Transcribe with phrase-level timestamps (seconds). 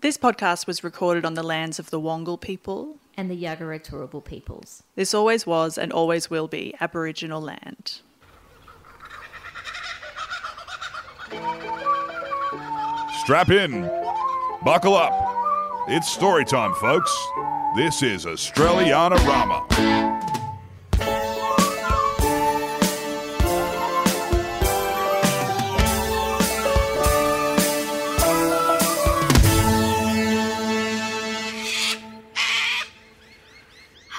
[0.00, 2.98] This podcast was recorded on the lands of the Wongal people.
[3.16, 4.84] and the Yagara Turrbal peoples.
[4.94, 8.00] This always was and always will be Aboriginal land.
[13.22, 13.82] Strap in.
[14.64, 15.12] Buckle up.
[15.88, 17.14] It's story time, folks.
[17.76, 19.66] This is Australiana Rama.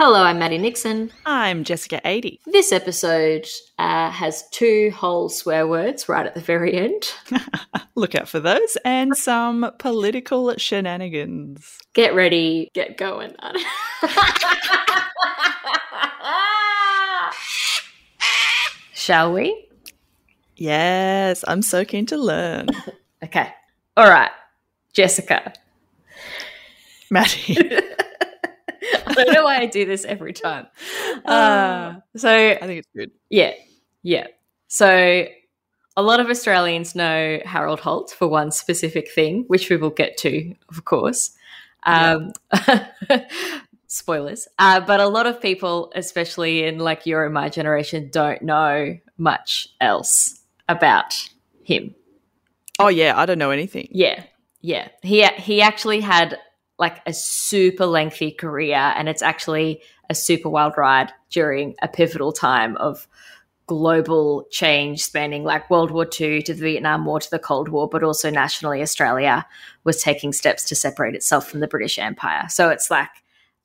[0.01, 1.11] Hello, I'm Maddie Nixon.
[1.25, 2.39] I'm Jessica 80.
[2.45, 3.45] This episode
[3.77, 7.11] uh, has two whole swear words right at the very end.
[7.95, 11.79] Look out for those and some political shenanigans.
[11.93, 13.35] Get ready, get going.
[18.93, 19.67] Shall we?
[20.55, 22.69] Yes, I'm so keen to learn.
[23.21, 23.49] Okay.
[23.97, 24.31] All right.
[24.93, 25.51] Jessica.
[27.11, 27.57] Maddie.
[29.19, 30.67] I don't know why I do this every time.
[31.25, 33.11] Uh, so, I think it's good.
[33.29, 33.53] Yeah,
[34.03, 34.27] yeah.
[34.67, 35.25] So
[35.97, 40.17] a lot of Australians know Harold Holt for one specific thing, which we will get
[40.17, 41.31] to, of course.
[41.83, 42.31] Um,
[43.87, 44.47] spoilers.
[44.59, 48.97] Uh, but a lot of people, especially in like your and my generation, don't know
[49.17, 50.39] much else
[50.69, 51.29] about
[51.63, 51.95] him.
[52.79, 53.89] Oh, yeah, I don't know anything.
[53.91, 54.23] Yeah,
[54.61, 54.87] yeah.
[55.01, 56.37] He he actually had
[56.79, 62.31] like a super lengthy career, and it's actually a super wild ride during a pivotal
[62.31, 63.07] time of
[63.67, 67.87] global change, spanning like World War II to the Vietnam War to the Cold War,
[67.87, 69.45] but also nationally, Australia
[69.83, 72.45] was taking steps to separate itself from the British Empire.
[72.49, 73.11] So it's like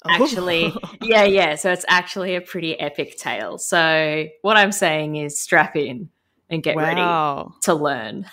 [0.04, 0.10] oh.
[0.10, 1.54] actually, yeah, yeah.
[1.54, 3.56] So it's actually a pretty epic tale.
[3.56, 6.10] So what I'm saying is strap in
[6.50, 7.00] and get ready
[7.62, 8.26] to learn.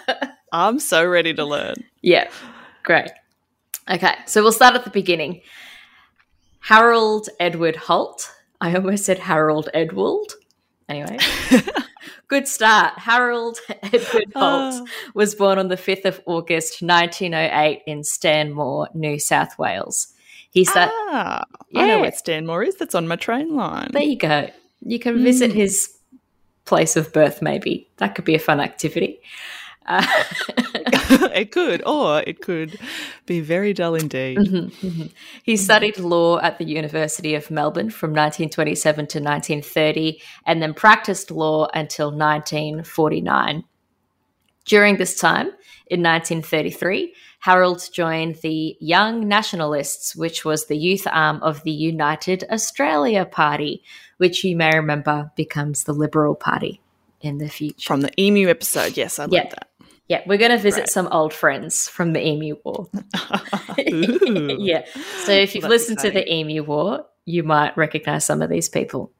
[0.52, 1.76] I'm so ready to learn.
[2.02, 2.28] Yeah,
[2.82, 3.12] great.
[3.90, 5.40] Okay, so we'll start at the beginning.
[6.60, 8.30] Harold Edward Holt.
[8.60, 10.28] I almost said Harold Edward.
[10.88, 11.18] Anyway,
[12.28, 12.96] good start.
[12.98, 14.84] Harold Edward Holt Ah.
[15.14, 20.08] was born on the 5th of August 1908 in Stanmore, New South Wales.
[20.50, 20.90] He sat.
[20.92, 21.42] ah,
[21.74, 22.76] I know where Stanmore is.
[22.76, 23.88] That's on my train line.
[23.92, 24.50] There you go.
[24.84, 25.54] You can visit Mm.
[25.54, 25.96] his
[26.66, 27.88] place of birth, maybe.
[27.96, 29.20] That could be a fun activity.
[29.86, 30.06] Uh,
[31.34, 32.78] it could, or it could
[33.26, 34.38] be very dull indeed.
[34.38, 35.12] Mhm, mhm.
[35.42, 41.30] He studied law at the University of Melbourne from 1927 to 1930 and then practiced
[41.30, 43.64] law until 1949.
[44.64, 45.48] During this time,
[45.88, 52.44] in 1933, Harold joined the Young Nationalists, which was the youth arm of the United
[52.50, 53.82] Australia Party,
[54.18, 56.80] which you may remember becomes the Liberal Party
[57.20, 57.86] in the future.
[57.88, 59.40] From the emu episode, yes, I Yeah.
[59.40, 59.68] like that.
[60.08, 60.88] Yeah, we're going to visit Right.
[60.88, 62.88] some old friends from the Emu War.
[64.58, 64.84] Yeah.
[65.24, 68.68] So if you've That's listened to the Emu War, you might recognize some of these
[68.68, 69.12] people.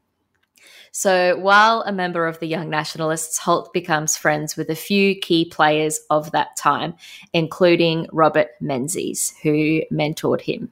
[0.94, 5.46] So while a member of the Young Nationalists, Holt becomes friends with a few key
[5.46, 6.94] players of that time,
[7.32, 10.70] including Robert Menzies, who mentored him.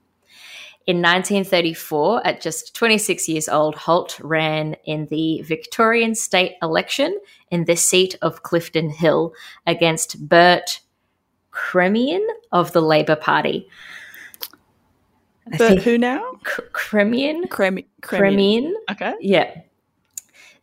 [0.87, 7.19] In 1934, at just 26 years old, Holt ran in the Victorian state election
[7.50, 9.34] in the seat of Clifton Hill
[9.66, 10.81] against Bert
[11.50, 13.69] Cremean of the Labour Party.
[15.53, 16.39] I But who now?
[16.72, 17.49] Cremean?
[17.49, 18.75] Cremi- Cremean?
[18.91, 19.15] Okay.
[19.21, 19.62] Yeah.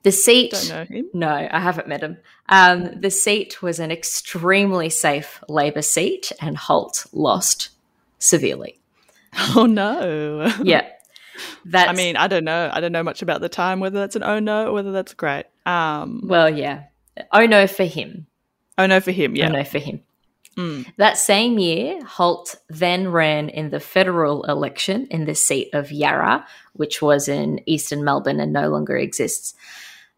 [0.03, 0.51] The seat.
[0.51, 1.09] Don't know him.
[1.13, 2.17] No, I haven't met him.
[2.47, 7.69] Um, the seat was an extremely safe Labour seat, and Holt lost
[8.19, 8.79] severely.
[9.55, 10.51] Oh no.
[10.63, 10.87] Yeah.
[11.65, 12.69] That's, I mean, I don't know.
[12.73, 15.13] I don't know much about the time, whether that's an oh no or whether that's
[15.13, 15.45] great.
[15.67, 16.83] Um, well, yeah.
[17.31, 18.27] Oh no for him.
[18.77, 19.35] oh no for him.
[19.35, 19.49] Yeah.
[19.49, 20.01] Oh no for him.
[20.55, 20.91] Mm.
[20.97, 26.47] That same year, Holt then ran in the federal election in the seat of Yarra,
[26.73, 29.53] which was in eastern Melbourne and no longer exists.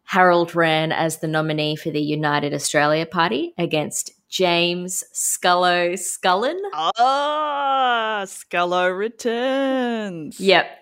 [0.04, 6.60] Harold ran as the nominee for the United Australia Party against James Scullo Scullin.
[6.74, 10.40] Ah, Scullo returns.
[10.40, 10.79] Yep.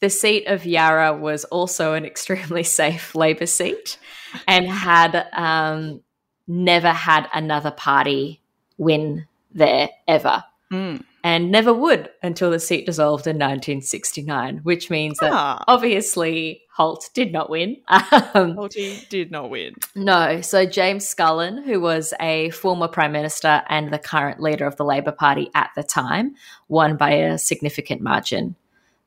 [0.00, 3.98] The seat of Yarra was also an extremely safe Labor seat
[4.46, 6.02] and had um,
[6.46, 8.40] never had another party
[8.76, 10.44] win there ever.
[10.70, 11.02] Mm.
[11.24, 17.08] and never would until the seat dissolved in 1969, which means that Ah, obviously Holt
[17.14, 17.78] did not win.
[18.34, 19.74] Um, Holty did not win.
[19.96, 24.76] no, so James Scullin, who was a former Prime Minister and the current leader of
[24.76, 26.34] the Labor Party at the time,
[26.68, 28.54] won by a significant margin.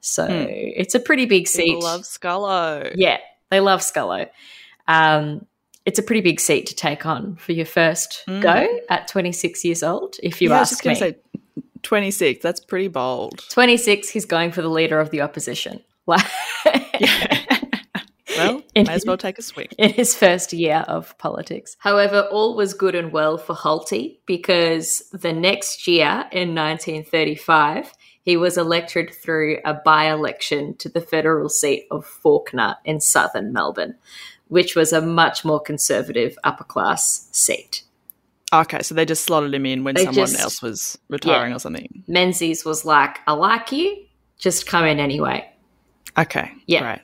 [0.01, 0.45] So Hmm.
[0.49, 1.65] it's a pretty big seat.
[1.75, 2.91] People love Scullo.
[2.95, 3.19] Yeah,
[3.49, 4.27] they love Scullo.
[4.87, 5.45] Um,
[5.85, 8.41] it's a pretty big seat to take on for your first Mm.
[8.41, 11.11] go at 26 years old, if you Yeah, I was ask just me.
[11.11, 11.15] say,
[11.83, 12.41] 26.
[12.43, 13.43] That's pretty bold.
[13.49, 15.81] 26, he's going for the leader of the opposition.
[16.07, 16.25] Like,
[16.65, 17.40] Well,
[18.75, 19.67] In- may as well take a swing.
[19.77, 21.75] in his first year of politics.
[21.79, 27.91] However, all was good and well for Holty because the next year in 1935,
[28.23, 33.51] he was elected through a by election to the federal seat of Fawkner in southern
[33.51, 33.95] Melbourne,
[34.47, 37.83] which was a much more conservative upper class seat.
[38.53, 41.59] Okay, so they just slotted him in when They someone just- else was retiring or
[41.59, 42.03] something.
[42.07, 44.05] Menzies was like, I like you,
[44.37, 45.49] just come in anyway.
[46.17, 46.81] Okay, Yeah.
[46.81, 46.99] great.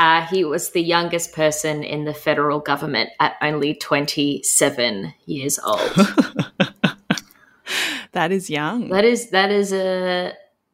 [0.00, 5.80] Uh, he was the youngest person in the federal government at only 27 years old.
[8.12, 8.88] That is young.
[8.88, 10.32] That is that is a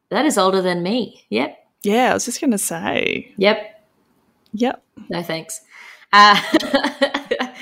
[0.09, 1.25] that is older than me.
[1.29, 1.57] Yep.
[1.83, 3.33] yeah, I was just going to say.
[3.37, 3.85] Yep.
[4.53, 4.83] Yep.
[5.09, 5.61] No thanks.
[6.11, 6.41] Uh,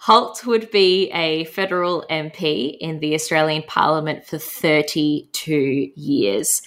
[0.00, 6.62] Holt would be a federal MP in the Australian Parliament for 32 years.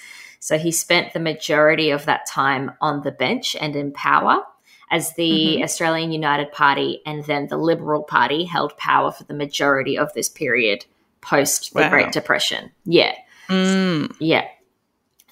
[0.46, 4.44] So he spent the majority of that time on the bench and in power
[4.92, 9.98] as the Australian United Party and then the Liberal Party held power for the majority
[9.98, 10.86] of this period
[11.20, 11.90] post the Wow.
[11.90, 12.70] Great Depression.
[12.86, 13.16] Yeah.
[13.50, 14.16] Mm.
[14.20, 14.48] Yeah.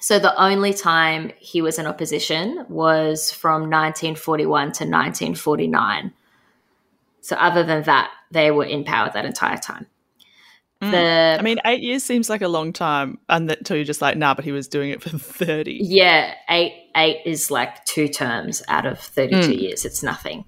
[0.00, 6.12] So the only time he was in opposition was from 1941 to 1949.
[7.20, 9.86] So other than that, they were in power that entire time.
[10.82, 10.90] Mm.
[10.90, 14.16] The I mean, eight years seems like a long time and until you're just like,
[14.16, 15.78] nah, but he was doing it for 30.
[15.82, 19.60] yeah, eight eight is like two terms out of 32 Mm.
[19.60, 19.84] years.
[19.84, 20.44] It's nothing.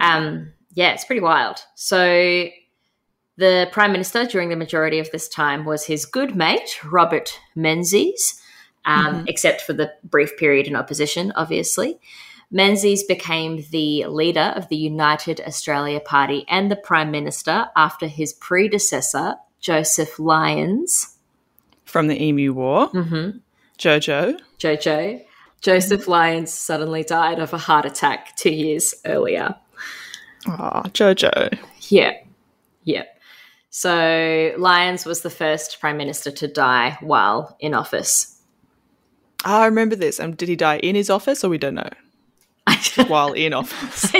[0.00, 1.58] Um yeah, it's pretty wild.
[1.74, 2.46] So
[3.36, 8.40] the prime minister during the majority of this time was his good mate Robert Menzies.
[8.84, 11.98] um, except for the brief period in opposition, obviously.
[12.50, 18.32] Menzies became the leader of the United Australia Party and the Prime Minister after his
[18.34, 21.16] predecessor, Joseph Lyons.
[21.84, 22.90] From the Emu War.
[22.90, 23.38] Mm-hmm.
[23.78, 24.38] Jojo.
[24.58, 25.24] Jojo.
[25.62, 29.54] Joseph Lyons suddenly died of a heart attack two years earlier.
[30.46, 31.58] Oh, Jojo.
[31.88, 32.18] Yeah.
[32.82, 33.04] Yeah.
[33.70, 38.40] So Lyons was the first Prime Minister to die while in office.
[39.44, 40.20] Oh, I remember this.
[40.20, 41.88] Um, did he die in his office or we don't know?
[43.08, 44.12] While in office.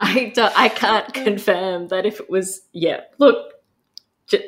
[0.00, 3.00] I don't, I can't confirm that if it was yeah.
[3.18, 3.51] Look,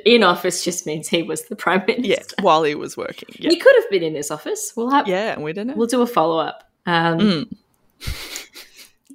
[0.04, 2.06] in office just means he was the prime minister.
[2.08, 3.28] Yeah, while he was working.
[3.38, 3.50] Yeah.
[3.50, 4.72] He could have been in his office.
[4.76, 5.74] We'll have Yeah, and we don't know.
[5.74, 6.70] we'll do a follow up.
[6.86, 7.56] Um, Mm.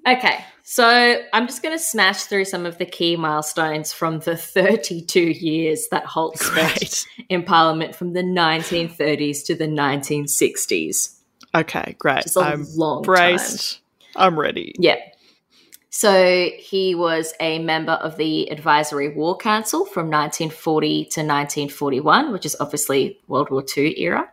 [0.07, 4.37] Okay, so I'm just going to smash through some of the key milestones from the
[4.37, 7.05] 32 years that Holt spent Great.
[7.27, 11.15] in Parliament from the 1930s to the 1960s.
[11.53, 12.23] Okay, great.
[12.23, 13.81] Just a I'm long braced.
[14.15, 14.73] I'm ready.
[14.79, 14.95] Yeah.
[15.89, 22.45] So he was a member of the Advisory War Council from 1940 to 1941, which
[22.45, 24.29] is obviously World War II era.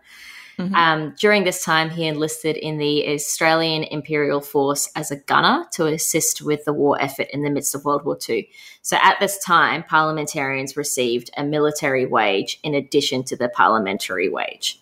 [0.59, 0.75] Mhm.
[0.75, 5.87] Um, during this time, he enlisted in the Australian Imperial Force as a gunner to
[5.87, 8.49] assist with the war effort in the midst of World War II.
[8.81, 14.81] So at this time, parliamentarians received a military wage in addition to the parliamentary wage.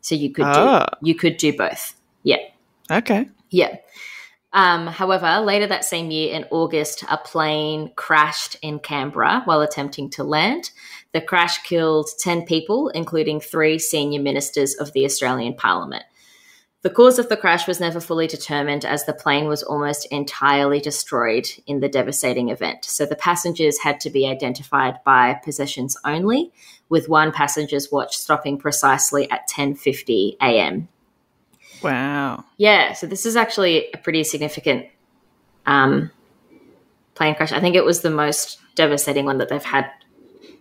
[0.00, 0.86] So you could Ah.
[1.00, 1.94] do you could do both.
[2.24, 2.38] Yeah.
[2.90, 3.28] Okay.
[3.50, 3.76] Yeah.
[4.54, 10.10] Um, however, later that same year in August, a plane crashed in Canberra while attempting
[10.10, 10.70] to land.
[11.12, 16.04] The crash killed 10 people, including three senior ministers of the Australian Parliament.
[16.82, 20.80] The cause of the crash was never fully determined as the plane was almost entirely
[20.80, 22.84] destroyed in the devastating event.
[22.84, 26.52] So the passengers had to be identified by possessions only,
[26.88, 30.88] with one passenger's watch stopping precisely at 10:50 a.m.
[31.82, 32.44] Wow.
[32.56, 34.86] Yeah, so this is actually a pretty significant
[35.66, 36.10] um,
[37.14, 37.52] plane crash.
[37.52, 39.90] I think it was the most devastating one that they've had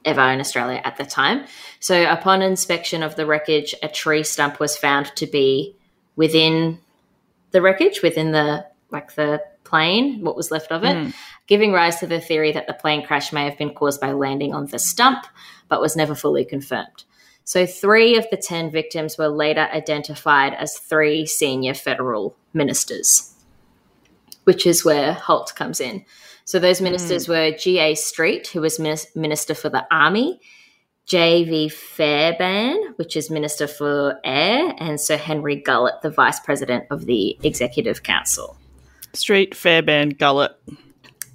[0.03, 1.45] ever in Australia at the time.
[1.79, 5.75] So, upon inspection of the wreckage, a tree stump was found to be
[6.15, 6.79] within
[7.51, 11.13] the wreckage, within the like the plane, what was left of it, Mm.
[11.47, 14.53] giving rise to the theory that the plane crash may have been caused by landing
[14.53, 15.25] on the stump,
[15.69, 17.05] but was never fully confirmed.
[17.51, 23.35] So, three of the 10 victims were later identified as three senior federal ministers,
[24.45, 26.05] which is where Holt comes in.
[26.45, 26.85] So, those hmm.
[26.85, 27.95] ministers were G.A.
[27.95, 30.39] Street, who was minis- Minister for the Army,
[31.07, 31.67] J.V.
[31.67, 37.37] Fairbairn, which is Minister for Air, and Sir Henry Gullett, the Vice President of the
[37.43, 38.55] Executive Council.
[39.11, 40.55] Street, Fairbairn, Gullett.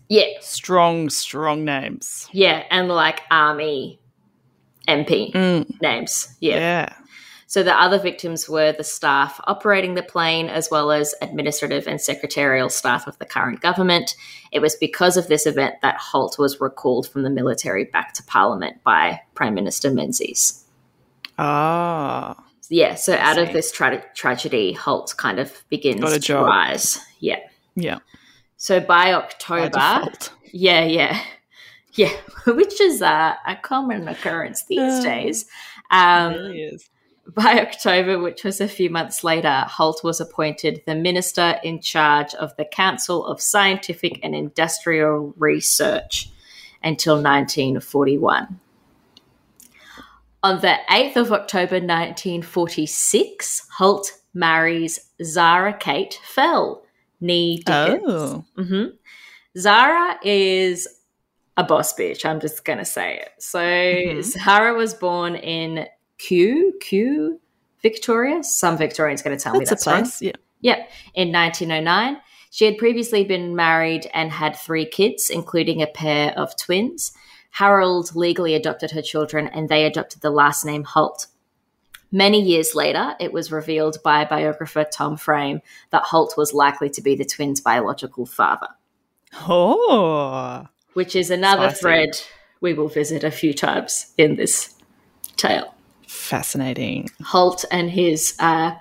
[0.09, 2.27] Yeah, Strong, strong names.
[2.33, 4.01] yeah, and like Army
[4.89, 5.81] MP Mm.
[5.81, 6.29] names.
[6.41, 6.57] Yeah.
[6.59, 6.93] Yeah.
[7.49, 12.01] So the other victims were the staff operating the plane, as well as administrative and
[12.01, 14.17] secretarial staff of the current government.
[14.51, 18.23] It was because of this event that Holt was recalled from the military back to
[18.25, 20.65] Parliament by Prime Minister Menzies.
[21.39, 22.37] Ah.
[22.69, 26.99] Yeah, so out of this tra- tragedy, Holt kind of begins Got a to rise.
[27.21, 27.39] Yeah.
[27.77, 27.99] Yeah.
[28.57, 30.33] So by By October, default.
[30.51, 31.21] yeah, yeah,
[31.97, 32.13] yeah,
[32.47, 35.47] which is uh, a common occurrence these days.
[35.91, 36.89] Um, it really is.
[37.35, 42.35] By October, which was a few months later, Holt was appointed the minister in charge
[42.35, 46.31] of the Council of Scientific and Industrial Research
[46.85, 48.61] until 1941.
[50.45, 56.85] On the 8th of October 1946, Holt marries Zara Kate Fell,
[57.21, 58.03] nee Dickins.
[58.07, 58.45] Oh.
[58.57, 58.85] hmm
[59.59, 60.87] Zara is
[61.57, 62.25] a boss bitch.
[62.25, 63.31] I'm just gonna say it.
[63.39, 64.23] So Mhm.
[64.23, 65.87] Zara was born in
[66.19, 67.41] Q, Kew,
[67.83, 68.43] Victoria.
[68.43, 70.23] Some Victorian's gonna tell me That's, that's a place.
[70.23, 70.33] Yeah.
[70.61, 72.19] Yep, in 1909.
[72.51, 77.13] She had previously been married and had three kids, including a pair of twins.
[77.51, 81.27] Harold legally adopted her children and they adopted the last name Holt.
[82.13, 85.61] Many years later, it was revealed by biographer Tom Frame
[85.91, 88.69] that Holt was likely to be the twins' biological father,
[89.49, 90.67] Oh.
[90.97, 91.81] Which is another Spicy.
[91.81, 92.21] thread
[92.63, 94.75] we will visit a few times in this
[95.37, 95.75] tale.
[96.07, 97.11] Fascinating.
[97.23, 98.77] Holt and his uh,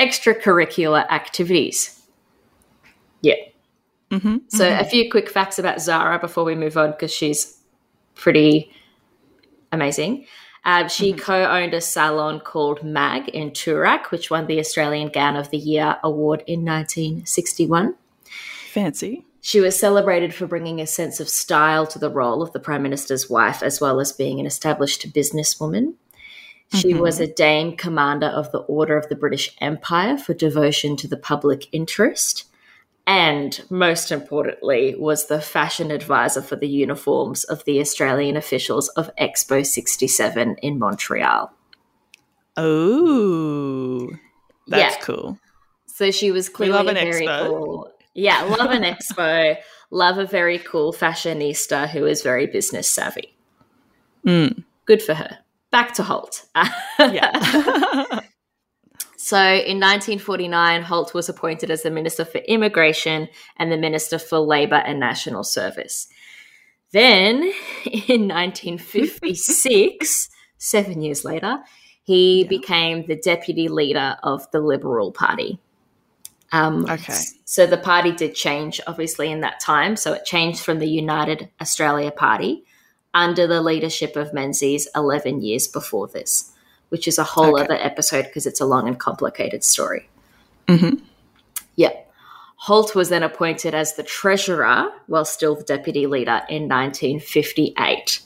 [0.00, 2.02] extracurricular activities.
[3.22, 3.36] Yeah.
[4.10, 4.38] Mm-hmm.
[4.48, 7.56] So, a few quick facts about Zara before we move on, because she's
[8.16, 8.72] pretty
[9.70, 10.26] amazing.
[10.64, 15.36] Uh, she co owned a salon called Magg in Toorak, which won the Australian Gown
[15.36, 17.94] of the Year award in 1961.
[18.72, 19.24] Fancy.
[19.46, 22.82] She was celebrated for bringing a sense of style to the role of the Prime
[22.82, 25.94] Minister's wife, as well as being an established businesswoman.
[26.74, 26.98] She Mhm.
[26.98, 31.16] was a Dame Commander of the Order of the British Empire for devotion to the
[31.16, 32.46] public interest.
[33.06, 39.12] And most importantly, was the fashion advisor for the uniforms of the Australian officials of
[39.16, 41.52] Expo 67 in Montreal.
[42.56, 44.08] Oh.
[44.66, 45.00] That's Yeah.
[45.02, 45.38] cool.
[45.86, 47.46] So she was clearly an very expo.
[47.46, 47.92] cool.
[48.16, 49.56] Yeah, love an expo.
[49.90, 53.36] Love a very cool fashionista who is very business savvy.
[54.26, 54.64] Mm.
[54.86, 55.38] Good for her.
[55.70, 56.46] Back to Holt.
[56.98, 57.30] Yeah.
[59.16, 64.38] so in 1949, Holt was appointed as the Minister for Immigration and the Minister for
[64.38, 66.08] Labour and National Service.
[66.92, 67.52] Then
[68.08, 71.58] in 1956, seven years later,
[72.02, 72.48] he Yeah.
[72.48, 75.58] became the deputy leader of the Liberal Party.
[76.52, 77.18] Um, Okay.
[77.44, 79.96] So the party did change, obviously, in that time.
[79.96, 82.64] So it changed from the United Australia Party
[83.14, 86.52] under the leadership of Menzies 11 years before this,
[86.90, 87.64] which is a whole Okay.
[87.64, 90.08] other episode because it's a long and complicated story.
[90.68, 91.00] Mhm.
[91.76, 92.12] Yep.
[92.56, 98.20] Holt was then appointed as the treasurer while still the deputy leader in 1958.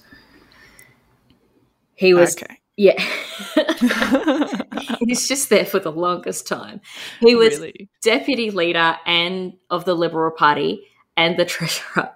[1.95, 2.60] He was, okay.
[2.81, 2.99] Yeah.
[5.01, 6.81] He's just there for the longest time.
[7.21, 7.91] He was really?
[8.03, 12.11] deputy leader and of the Liberal Party and the treasurer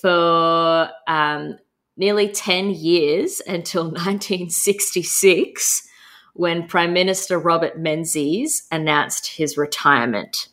[0.00, 1.58] for um,
[1.96, 5.88] nearly 10 years until 1966
[6.34, 10.46] when Prime Minister Robert Menzies announced his retirement.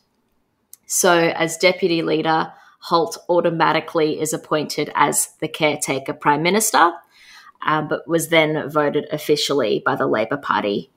[0.86, 6.90] So, as deputy leader, Holt automatically is appointed as the caretaker prime minister,
[7.64, 10.90] um, but was then voted officially by the Labor Party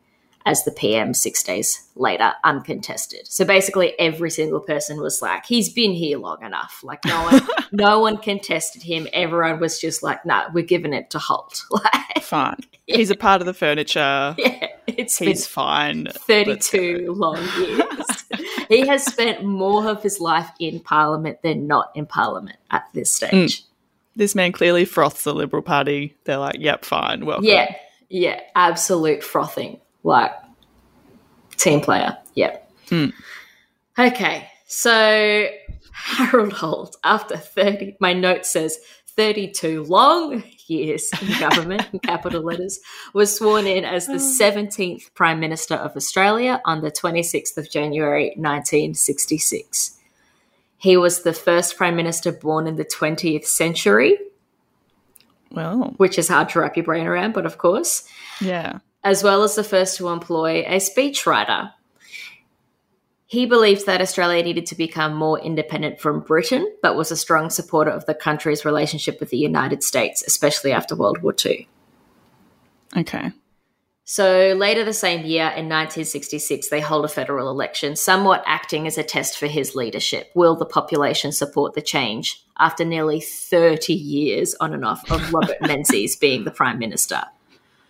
[0.45, 3.27] as the PM six days later, uncontested.
[3.27, 7.41] So basically, every single person was like, "He's been here long enough." Like no one,
[7.71, 9.07] no one contested him.
[9.13, 12.57] Everyone was just like, "No, we're giving it to Holt." Like, Fine.
[12.87, 14.35] He's a part of the furniture.
[14.37, 16.07] yeah, it's He's fine.
[16.11, 18.25] 32 long years.
[18.67, 23.13] he has spent more of his life in Parliament than not in Parliament at this
[23.13, 23.63] stage.
[24.19, 26.13] This man clearly froths the Liberal Party.
[26.25, 27.45] They're like, yep, fine, welcome.
[27.45, 27.73] Yeah,
[28.09, 29.79] yeah, absolute frothing.
[30.03, 30.33] Like,
[31.55, 32.17] team player.
[32.35, 32.57] Yeah.
[32.89, 33.11] Hmm.
[33.97, 35.47] Okay, so
[35.93, 38.77] Harold Holt, after 30, my note says
[39.15, 42.81] 32 long years in government, in capital letters,
[43.13, 48.33] was sworn in as the 17th Prime Minister of Australia on the 26th of January
[48.35, 49.98] 1966.
[50.79, 54.17] He was the first Prime Minister born in the 20th century,
[55.51, 58.07] Well, which is hard to wrap your brain around, but of course
[58.39, 58.79] yeah.
[59.03, 61.73] as well as the first to employ a speechwriter.
[63.25, 67.49] He believed that Australia needed to become more independent from Britain, but was a strong
[67.49, 71.67] supporter of the country's relationship with the United States, especially after World War II.
[72.97, 73.31] Okay.
[74.11, 78.97] So later the same year, in 1966, they hold a federal election, somewhat acting as
[78.97, 80.31] a test for his leadership.
[80.33, 85.57] Will the population support the change after nearly 30 years on and off of Robert
[85.61, 87.21] Menzies being the Prime Minister?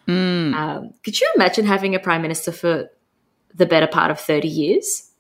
[0.09, 0.53] Mm.
[0.55, 2.89] Um, could you imagine having a prime minister for
[3.55, 5.11] the better part of 30 years?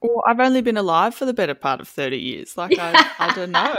[0.00, 2.56] Well, I've only been alive for the better part of 30 years.
[2.56, 3.74] Like, I, I don't know.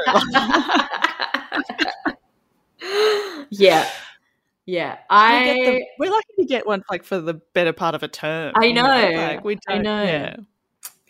[3.52, 3.90] yeah.
[4.68, 4.96] Yeah.
[4.96, 8.04] we I get the, we're lucky to get one like for the better part of
[8.04, 8.52] a term.
[8.56, 8.82] I you know.
[8.84, 10.04] Like, we I don't, know.
[10.04, 10.36] Yeah.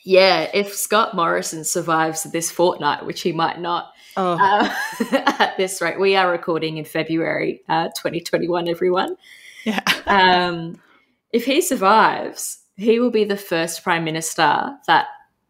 [0.04, 4.74] yeah, if Scott Morrison survives this fortnight, which he might not, Oh, uh,
[5.40, 9.16] at this rate, we are recording in February uh, 2021, everyone.
[9.66, 9.82] yeah.
[10.08, 10.80] Um,
[11.34, 15.08] if he survives, he will be the first prime minister that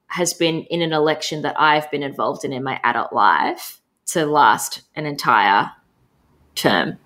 [0.07, 4.25] has been in an election that I've been involved in in my adult life to
[4.25, 5.71] last an entire
[6.55, 6.97] term.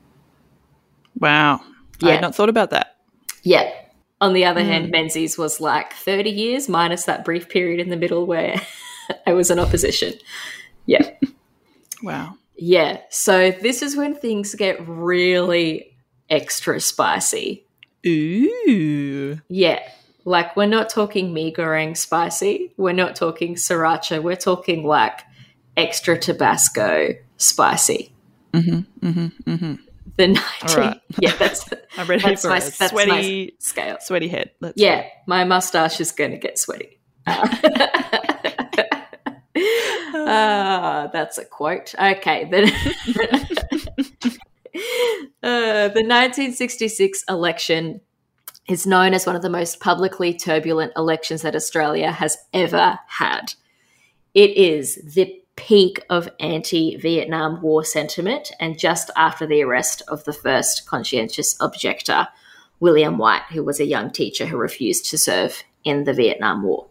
[1.21, 1.61] Wow.
[2.01, 2.09] Yeah.
[2.09, 2.97] I had not thought about that.
[3.43, 3.71] Yeah.
[4.19, 4.67] On the other Hmm.
[4.67, 8.59] hand, Menzies was like 30 years minus that brief period in the middle where
[9.27, 10.13] I was in opposition.
[10.85, 11.09] Yeah.
[12.03, 12.33] Wow.
[12.55, 13.01] Yeah.
[13.11, 15.95] So this is when things get really
[16.31, 17.63] extra spicy.
[18.07, 19.39] Ooh.
[19.49, 19.79] Yeah.
[20.25, 22.73] Like we're not talking mee goreng spicy.
[22.77, 24.21] We're not talking sriracha.
[24.23, 25.19] We're talking like
[25.77, 28.13] extra Tabasco spicy.
[28.53, 29.07] Mm-hmm.
[29.07, 29.51] Mm-hmm.
[29.51, 29.73] Mm-hmm.
[30.17, 31.01] The 19 All right.
[31.19, 33.97] Yeah, that's I'm ready that's my, a that's sweaty, my scale.
[33.99, 34.51] sweaty head.
[34.59, 36.99] Let's Yeah, my mustache is going to get sweaty.
[40.13, 41.93] Ah, that's a quote.
[41.99, 42.71] Okay, then.
[45.43, 47.99] Uh, the 1966 election
[48.69, 53.53] is known as one of the most publicly turbulent elections that Australia has ever had.
[54.33, 60.23] It is the peak of anti Vietnam War sentiment and just after the arrest of
[60.23, 62.27] the first conscientious objector,
[62.79, 66.87] William White, who was a young teacher who refused to serve in the Vietnam War.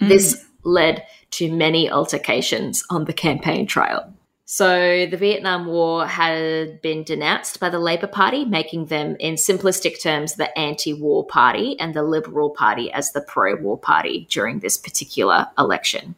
[0.00, 0.08] Mm.
[0.08, 4.14] This led to many altercations on the campaign trail.
[4.44, 10.00] So, the Vietnam War had been denounced by the Labour Party, making them, in simplistic
[10.00, 14.60] terms, the anti war party and the Liberal Party as the pro war party during
[14.60, 16.14] this particular election.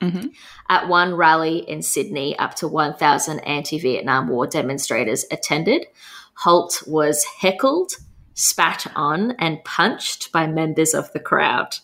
[0.00, 0.32] Mhm.
[0.68, 5.86] At one rally in Sydney, up to 1,000 anti Vietnam War demonstrators attended.
[6.34, 7.92] Holt was heckled,
[8.34, 11.78] spat on, and punched by members of the crowd.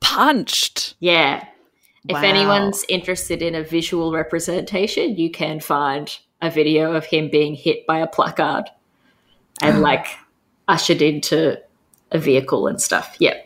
[0.00, 0.94] Punched.
[1.00, 1.44] Yeah.
[2.08, 7.54] If anyone's interested in a visual representation, you can find a video of him being
[7.54, 8.64] hit by a placard
[9.60, 10.06] and like
[10.66, 11.60] ushered into
[12.10, 13.16] a vehicle and stuff.
[13.18, 13.36] Yeah.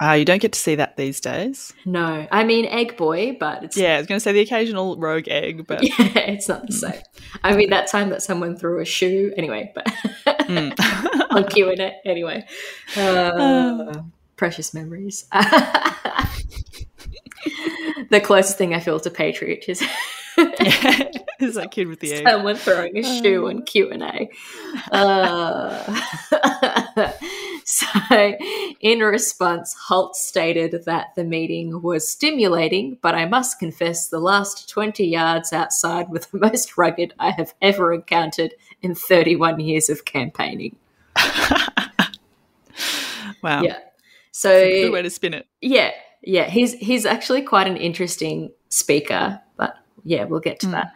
[0.00, 1.72] Ah, you don't get to see that these days.
[1.84, 4.96] No, I mean Egg Boy, but it's Yeah, I was going to say the occasional
[4.96, 7.00] rogue egg, but yeah, it's not the same.
[7.42, 9.86] I mean that time that someone threw a shoe anyway, but
[10.48, 10.72] Mm.
[11.30, 12.46] on Q and A anyway.
[12.96, 13.92] Uh,
[14.36, 15.26] precious memories.
[18.10, 19.82] the closest thing I feel to patriot is
[20.38, 20.48] yeah,
[21.40, 22.28] it's that kid with the egg.
[22.28, 24.28] someone throwing a shoe on Q and A.
[27.78, 27.86] So,
[28.80, 34.68] in response, Holt stated that the meeting was stimulating, but I must confess, the last
[34.68, 40.04] twenty yards outside were the most rugged I have ever encountered in thirty-one years of
[40.04, 40.76] campaigning.
[43.42, 43.62] wow.
[43.62, 43.78] Yeah.
[44.32, 45.46] So Good way to spin it.
[45.60, 45.90] Yeah,
[46.22, 46.48] yeah.
[46.48, 50.72] He's he's actually quite an interesting speaker, but yeah, we'll get to Mm.
[50.72, 50.92] that.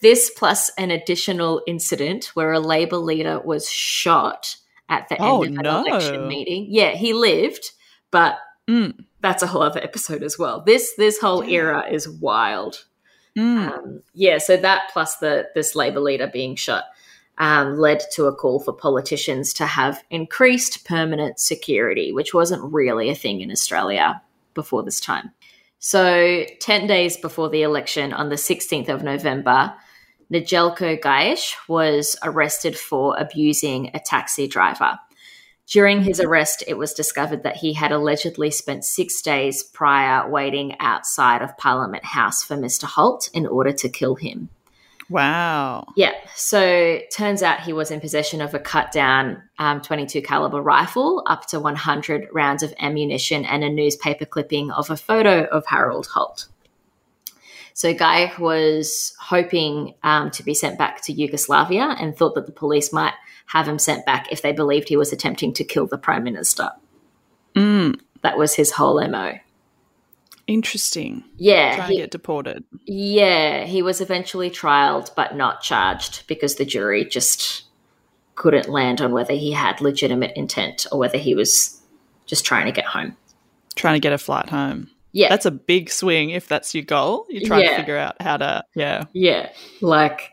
[0.00, 4.56] This plus an additional incident where a Labor leader was shot
[4.88, 5.84] at the Oh, end of an no.
[5.84, 6.66] election meeting.
[6.68, 7.70] Yeah, he lived,
[8.10, 9.04] but Mm.
[9.20, 10.60] that's a whole other episode as well.
[10.66, 12.84] This this whole era is wild.
[13.38, 13.72] Mm.
[13.72, 16.84] Um, yeah, so that plus the this Labor leader being shot
[17.38, 23.10] um, led to a call for politicians to have increased permanent security, which wasn't really
[23.10, 24.22] a thing in Australia
[24.54, 25.30] before this time.
[25.78, 29.74] So, 10 days before the election, on the 16th of November,
[30.32, 34.98] Nijelko Gaesh was arrested for abusing a taxi driver.
[35.66, 40.76] During his arrest, it was discovered that he had allegedly spent six days prior waiting
[40.78, 42.84] outside of Parliament House for Mr.
[42.84, 44.48] Holt in order to kill him.
[45.08, 45.86] Wow.
[45.96, 50.60] Yeah, so turns out he was in possession of a cut down um, 22 caliber
[50.60, 55.64] rifle, up to 100 rounds of ammunition, and a newspaper clipping of a photo of
[55.66, 56.48] Harold Holt.
[57.76, 62.52] So Guy was hoping um, to be sent back to Yugoslavia and thought that the
[62.52, 63.12] police might
[63.48, 66.70] have him sent back if they believed he was attempting to kill the prime minister.
[67.54, 68.00] Mm.
[68.22, 69.34] That was his whole mo.
[70.46, 71.22] Interesting.
[71.36, 72.64] Yeah, Trying he- to get deported.
[72.86, 77.64] Yeah, he was eventually trialed but not charged because the jury just
[78.36, 81.78] couldn't land on whether he had legitimate intent or whether he was
[82.24, 83.18] just trying to get home.
[83.74, 84.88] Trying to get a flight home.
[85.16, 85.30] Yeah.
[85.30, 87.24] That's a big swing if that's your goal.
[87.30, 87.70] You're trying Yeah.
[87.70, 89.04] to figure out how to, yeah.
[89.14, 89.48] yeah.
[89.80, 90.30] Like,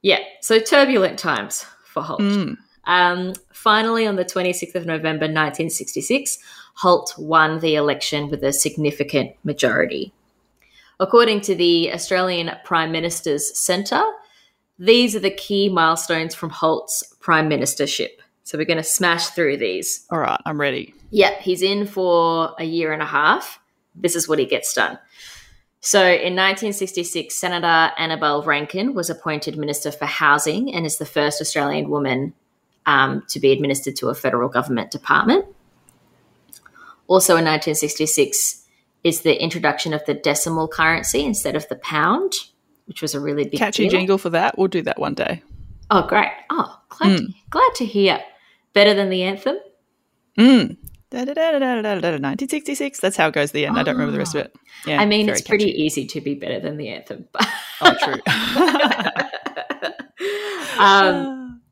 [0.00, 0.20] yeah.
[0.40, 2.20] So turbulent times for Holt.
[2.20, 2.56] Mm.
[2.84, 6.38] Um, finally, on the 26th of November 1966,
[6.76, 10.14] Holt won the election with a significant majority.
[10.98, 14.02] According to the Australian Prime Minister's Centre,
[14.78, 18.08] these are the key milestones from Holt's prime ministership.
[18.44, 20.06] So we're going to smash through these.
[20.10, 20.94] All right, I'm ready.
[21.10, 23.59] Yep, he's in for a year and a half.
[23.94, 24.98] This is what he gets done.
[25.80, 31.40] So in 1966, Senator Annabel Rankin was appointed Minister for Housing and is the first
[31.40, 32.34] Australian woman
[32.86, 35.46] um, to be administered to a federal government department.
[37.06, 38.66] Also in 1966
[39.02, 42.32] is the introduction of the decimal currency instead of the pound,
[42.84, 43.90] which was a really big Catchy deal.
[43.90, 44.58] jingle for that.
[44.58, 45.42] We'll do that one day.
[45.90, 46.30] Oh, great!
[46.50, 48.20] Oh, glad to, glad to hear.
[48.74, 49.58] Better than the anthem.
[50.38, 50.76] Mm.
[51.10, 53.00] Da, da, da, da, da, da, da, da, 1966.
[53.00, 53.76] That's how it goes the end.
[53.76, 54.54] I don't remember the rest of it.
[54.86, 55.82] Yeah, I mean, it's pretty catchy.
[55.82, 57.26] easy to be better than the anthem.
[57.82, 58.20] Oh, true.
[60.78, 61.62] um,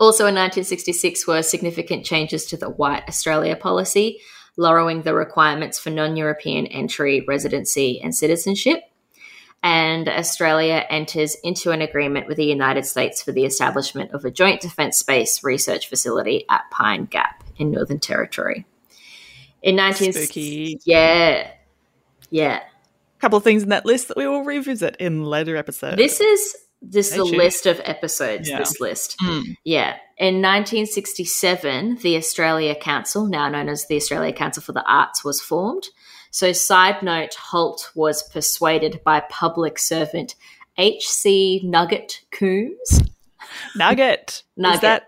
[0.00, 4.20] also in 1966 were significant changes to the White Australia policy,
[4.56, 8.84] lowering the requirements for non European entry, residency, and citizenship.
[9.62, 14.30] And Australia enters into an agreement with the United States for the establishment of a
[14.30, 18.66] joint defence space research facility at Pine Gap in Northern Territory.
[19.62, 20.78] In 19 Spooky.
[20.84, 21.50] Yeah.
[22.30, 22.60] Yeah.
[23.20, 25.96] couple of things in that list that we will revisit in later episodes.
[25.96, 28.46] This is this is a list of episodes.
[28.48, 28.58] Yeah.
[28.58, 29.56] This list, Mm.
[29.64, 29.96] yeah.
[30.18, 35.40] In 1967, the Australia Council, now known as the Australia Council for the Arts, was
[35.40, 35.84] formed.
[36.30, 40.34] So, side note: Holt was persuaded by public servant
[40.76, 41.62] H.C.
[41.64, 43.00] Nugget Coombs.
[43.74, 44.42] Nugget.
[44.56, 44.74] Nugget.
[44.76, 45.06] Is that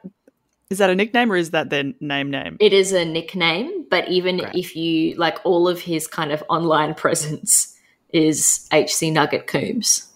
[0.70, 2.56] is that a nickname or is that their name name?
[2.60, 4.54] It is a nickname, but even Great.
[4.54, 7.76] if you like, all of his kind of online presence
[8.12, 9.10] is H.C.
[9.10, 10.08] Nugget Coombs.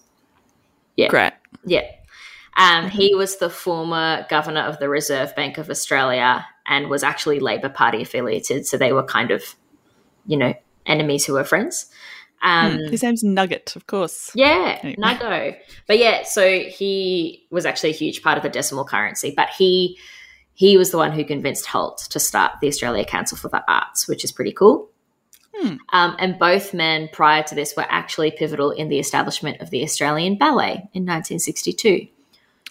[0.97, 1.07] Yeah.
[1.07, 1.33] Great.
[1.65, 1.83] Yeah.
[2.57, 7.39] Um, he was the former governor of the Reserve Bank of Australia and was actually
[7.39, 8.67] Labor Party affiliated.
[8.67, 9.55] So they were kind of,
[10.25, 10.53] you know,
[10.85, 11.89] enemies who were friends.
[12.43, 12.91] Um, Hmm.
[12.91, 14.31] His name's Nugget, of course.
[14.35, 14.95] yeah, Anyway.
[14.99, 15.57] Nago.
[15.87, 19.97] But yeah, so he was actually a huge part of the decimal currency, but he
[20.53, 24.07] he was the one who convinced Holt to start the Australia Council for the Arts,
[24.07, 24.89] which is pretty cool.
[25.55, 25.75] Hmm.
[25.91, 29.83] Um, and both men prior to this were actually pivotal in the establishment of the
[29.83, 32.07] Australian Ballet in 1962.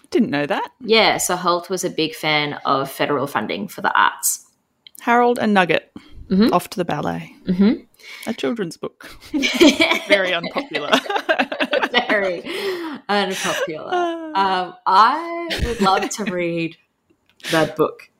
[0.09, 0.71] Didn't know that.
[0.81, 4.45] Yeah, so Holt was a big fan of federal funding for the arts.
[4.99, 5.91] Harold and Nugget
[6.29, 6.51] Mhm.
[6.53, 7.33] off to the ballet.
[7.45, 7.83] Mm-hmm.
[8.29, 9.09] A children's book.
[10.07, 10.91] Very unpopular.
[11.91, 12.43] Very
[13.09, 14.17] unpopular.
[14.33, 16.77] Um, I would love to read
[17.51, 18.11] that book.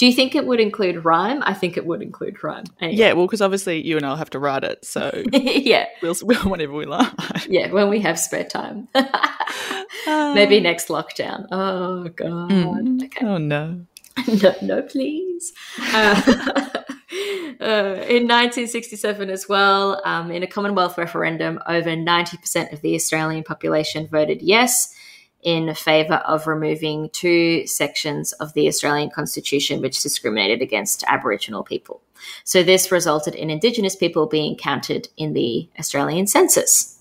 [0.00, 1.42] Do you think it would include rhyme?
[1.42, 2.64] I think it would include rhyme.
[2.80, 2.96] Anyway.
[2.96, 6.40] yeah, well, because obviously you and I'll have to write it, so yeah, we'll, we'll
[6.44, 7.12] whenever we like.
[7.46, 8.88] yeah, when we have spare time.
[10.06, 11.48] Maybe next lockdown.
[11.52, 12.50] Oh, God.
[12.50, 13.04] Mm.
[13.04, 13.26] Okay.
[13.26, 13.84] Oh no.
[14.42, 15.52] no, no, please.
[15.78, 16.22] Uh,
[17.60, 23.44] uh, in 1967, as well, um, in a Commonwealth referendum, over 90% of the Australian
[23.44, 24.94] population voted yes
[25.42, 32.02] in favour of removing two sections of the Australian Constitution which discriminated against Aboriginal people.
[32.44, 36.98] So, this resulted in Indigenous people being counted in the Australian census.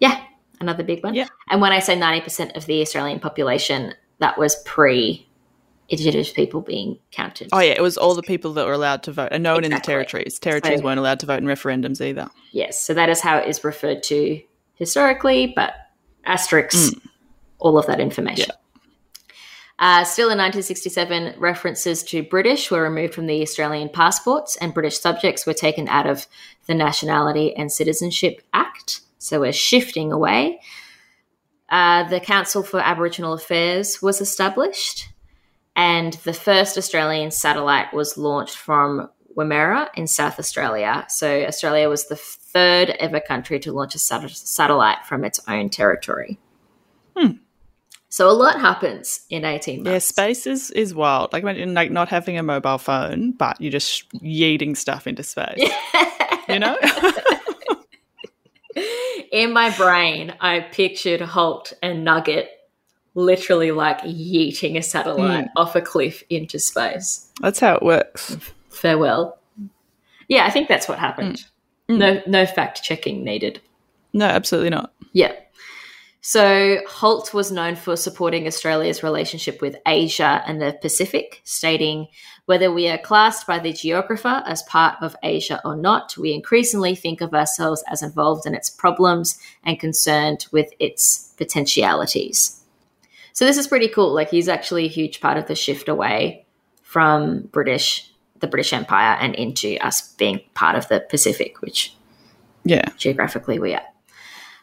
[0.00, 0.22] Yeah,
[0.60, 1.14] another big one.
[1.14, 1.28] Yeah.
[1.50, 5.28] And when I say 90% of the Australian population, that was pre
[5.88, 7.50] Indigenous people being counted.
[7.52, 9.64] Oh yeah, it was all the people that were allowed to vote, and no one
[9.64, 10.38] in the territories.
[10.38, 12.30] Territories So- weren't allowed to vote in referendums either.
[12.52, 14.40] Yes, so that is how it is referred to
[14.76, 15.74] historically, but
[16.24, 17.00] asterisks, mm.
[17.62, 18.50] All of that information.
[19.78, 24.98] Uh, still in 1967, references to British were removed from the Australian passports, and British
[24.98, 26.26] subjects were taken out of
[26.66, 29.00] the Nationality and Citizenship Act.
[29.18, 30.60] So we're shifting away.
[31.68, 35.08] Uh, the Council for Aboriginal Affairs was established,
[35.74, 41.06] and the first Australian satellite was launched from Woomera in South Australia.
[41.08, 45.70] So Australia was the third ever country to launch a sat- satellite from its own
[45.70, 46.38] territory.
[47.16, 47.32] Hmm.
[48.12, 49.90] So a lot happens in 18 months.
[49.90, 51.32] Yeah, space is, is wild.
[51.32, 55.58] Like imagine like not having a mobile phone, but you're just yeeting stuff into space.
[56.48, 56.76] You know?
[59.32, 62.50] in my brain, I pictured Holt and Nugget
[63.14, 65.50] literally like yeeting a satellite hmm.
[65.56, 67.30] off a cliff into space.
[67.40, 68.36] That's how it works.
[68.68, 69.38] Farewell.
[70.28, 71.46] Yeah, I think that's what happened.
[71.88, 71.94] Hmm.
[71.94, 71.98] Hmm.
[71.98, 73.60] No, no fact checking needed.
[74.12, 74.92] No, absolutely not.
[75.12, 75.32] Yeah.
[76.24, 82.06] So Holt was known for supporting Australia's relationship with Asia and the Pacific, stating,
[82.46, 86.94] whether we are classed by the geographer as part of Asia or not, we increasingly
[86.94, 92.60] think of ourselves as involved in its problems and concerned with its potentialities.
[93.32, 94.14] So this is pretty cool.
[94.14, 96.46] Like he's actually a huge part of the shift away
[96.82, 101.96] from British, the British Empire, and into us being part of the Pacific, which
[102.64, 102.84] Yeah.
[102.96, 103.82] geographically we are.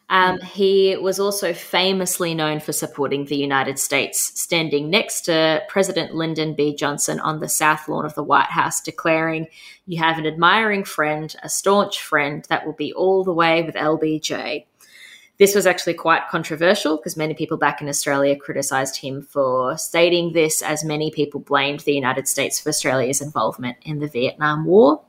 [0.10, 6.16] Um, he was also famously known for supporting the United States, standing next to President
[6.16, 6.76] Lyndon B.
[6.76, 9.48] Johnson on the south lawn of the White House, declaring,
[9.86, 13.76] You have an admiring friend, a staunch friend that will be all the way with
[13.76, 14.66] LBJ.
[15.38, 20.34] This was actually quite controversial because many people back in Australia criticised him for stating
[20.34, 25.02] this, as many people blamed the United States for Australia's involvement in the Vietnam War.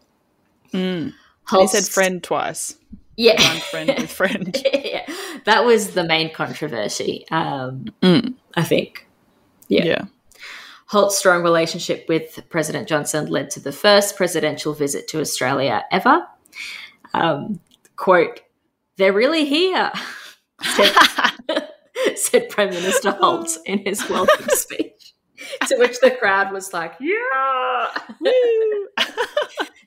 [0.73, 1.15] Mm.
[1.51, 2.77] He said friend twice.
[3.21, 3.43] Yeah.
[3.53, 4.67] One friend with friend.
[4.73, 5.05] yeah,
[5.45, 8.35] that was the main controversy, um, Mm.
[8.57, 9.07] I think.
[9.69, 9.85] Yeah.
[9.85, 10.05] Yeah.
[10.87, 16.27] Holt's strong relationship with President Johnson led to the first presidential visit to Australia ever.
[17.13, 17.61] Um,
[17.97, 18.41] quote,
[18.97, 19.93] they're really here,
[20.63, 20.97] said,
[22.17, 25.15] said Prime Minister Holt in his welcome speech.
[25.69, 27.87] To which the crowd was like, yeah,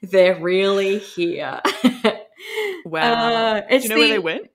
[0.03, 1.61] they're really here.
[2.85, 3.01] wow.
[3.01, 4.51] Uh, Do it's you know the, where they went?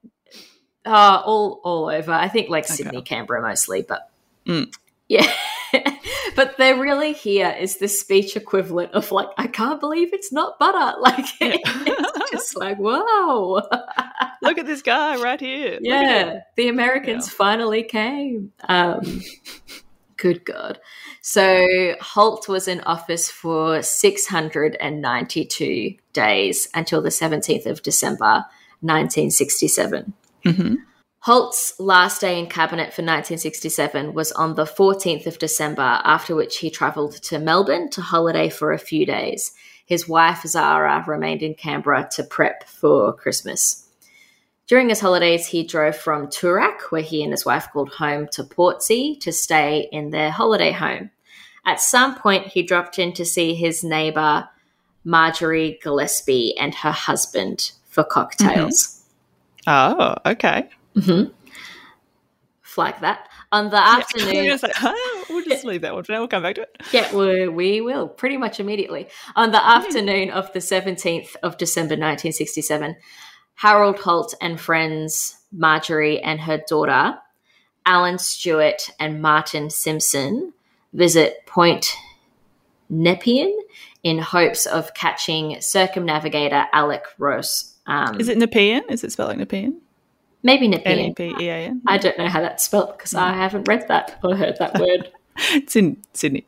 [0.87, 2.13] Uh, all all over.
[2.13, 2.75] I think like Okay.
[2.75, 4.11] Sydney, Canberra mostly, but
[4.47, 4.73] Mm.
[5.09, 5.31] yeah.
[6.37, 10.59] but they're really here is the speech equivalent of like, I can't believe it's not
[10.59, 10.97] butter.
[11.01, 13.61] Like it's just like, whoa.
[14.41, 15.79] Look at this guy right here.
[15.83, 16.29] Look at him.
[16.35, 16.41] yeah.
[16.57, 18.53] The Americans finally came.
[18.67, 19.21] Um
[20.19, 20.79] good God.
[21.23, 28.45] So Holt was in office for 692 days until the 17th of December,
[28.81, 30.13] 1967.
[30.45, 30.77] Mhm.
[31.21, 36.59] Holt's last day in cabinet for 1967 was on the 14th of December, after which
[36.59, 39.53] he travelled to Melbourne to holiday for a few days.
[39.85, 43.88] His wife, Zara, remained in Canberra to prep for Christmas.
[44.69, 48.45] During his holidays, he drove from Toorak, where he and his wife called home, to
[48.45, 51.11] Portsea to stay in their holiday home.
[51.65, 54.47] At some point, he dropped in to see his neighbour,
[55.05, 59.03] Marjorie Gillespie, and her husband for cocktails.
[59.67, 60.69] Oh, okay.
[60.95, 61.33] Mm-hmm.
[62.63, 63.29] Flag that.
[63.51, 63.97] On the Yeah.
[63.99, 66.19] Afternoon, gonna say, "Ah, we'll just leave that one for now.
[66.19, 66.77] We'll come back to it.
[66.93, 69.09] yeah, we, we will pretty much immediately.
[69.37, 72.97] On the afternoon of the 17th of December 1967,
[73.59, 77.19] Harold Holt and friends, Marjorie and her daughter,
[77.85, 80.53] Alan Stewart and Martin Simpson,
[80.93, 81.93] visit Point
[82.89, 83.53] Nepean
[84.05, 87.75] in hopes of catching circumnavigator Alec Rose.
[87.89, 88.83] Um, Is it Nepean?
[88.91, 89.81] Is it spelling Nepean?
[90.45, 91.11] maybe N Nepean?
[91.11, 91.83] E P E A N.
[91.89, 95.11] I don't know how that's spelled because I haven't read that or heard that word.
[95.51, 96.47] It's in Sydney.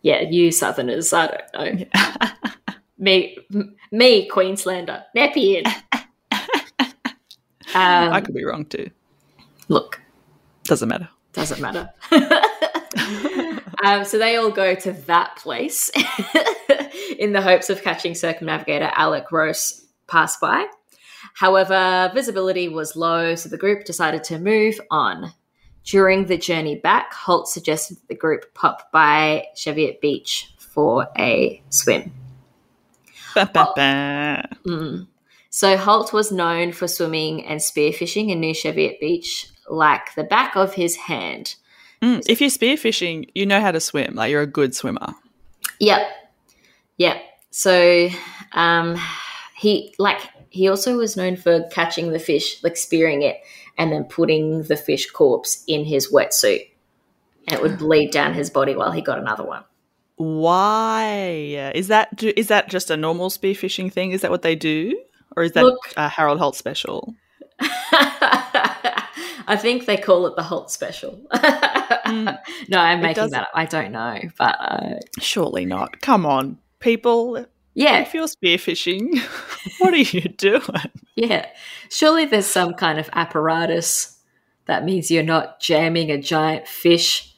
[0.00, 1.86] Yeah, you Southerners, I don't know.
[3.00, 3.38] Me,
[3.92, 5.62] me, Queenslander, Nepean.
[7.74, 8.90] um, I could be wrong too.
[9.68, 10.00] look,
[10.64, 11.08] Doesn't matter.
[11.32, 11.90] doesn't matter.
[13.84, 15.90] um, so they all go to that place
[17.18, 20.66] in the hopes of catching circumnavigator Alec Rose pass by.
[21.34, 25.32] However, visibility was low, so the group decided to move on.
[25.84, 31.62] During the journey back, Holt suggested that the group pop by Cheviot Beach for a
[31.70, 32.12] swim.
[33.34, 34.48] Ba, ba, ba.
[34.66, 35.07] Mm.
[35.58, 40.54] So Holt was known for swimming and spearfishing in knew Cheviot Beach like the back
[40.54, 41.56] of his hand.
[42.00, 44.14] Mm, If you're spearfishing, you know how to swim.
[44.14, 45.16] Like you're a good swimmer.
[45.80, 46.02] Yep.
[46.98, 47.16] Yep.
[47.50, 48.08] So
[48.52, 49.00] um
[49.56, 53.38] he like he also was known for catching the fish, like spearing it,
[53.76, 56.68] and then putting the fish corpse in his wetsuit.
[57.48, 59.64] And it would bleed down his body while he got another one.
[60.14, 62.14] Why is that?
[62.14, 64.12] do- Is that just a normal spearfishing thing?
[64.12, 64.96] Is that what they do,
[65.38, 67.14] or is that Look- a Harold Holt special?
[69.50, 71.20] I think they call it the Holt special.
[72.70, 73.48] No, I'm making that up.
[73.54, 74.18] I don't know.
[74.38, 76.00] But uh, Surely not.
[76.00, 77.44] Come on, people.
[77.74, 79.18] yeah, If you're spearfishing,
[79.78, 80.62] what are you doing?
[81.16, 81.46] Yeah.
[81.90, 84.18] Surely there's some kind of apparatus
[84.64, 87.34] that means you're not jamming a giant fish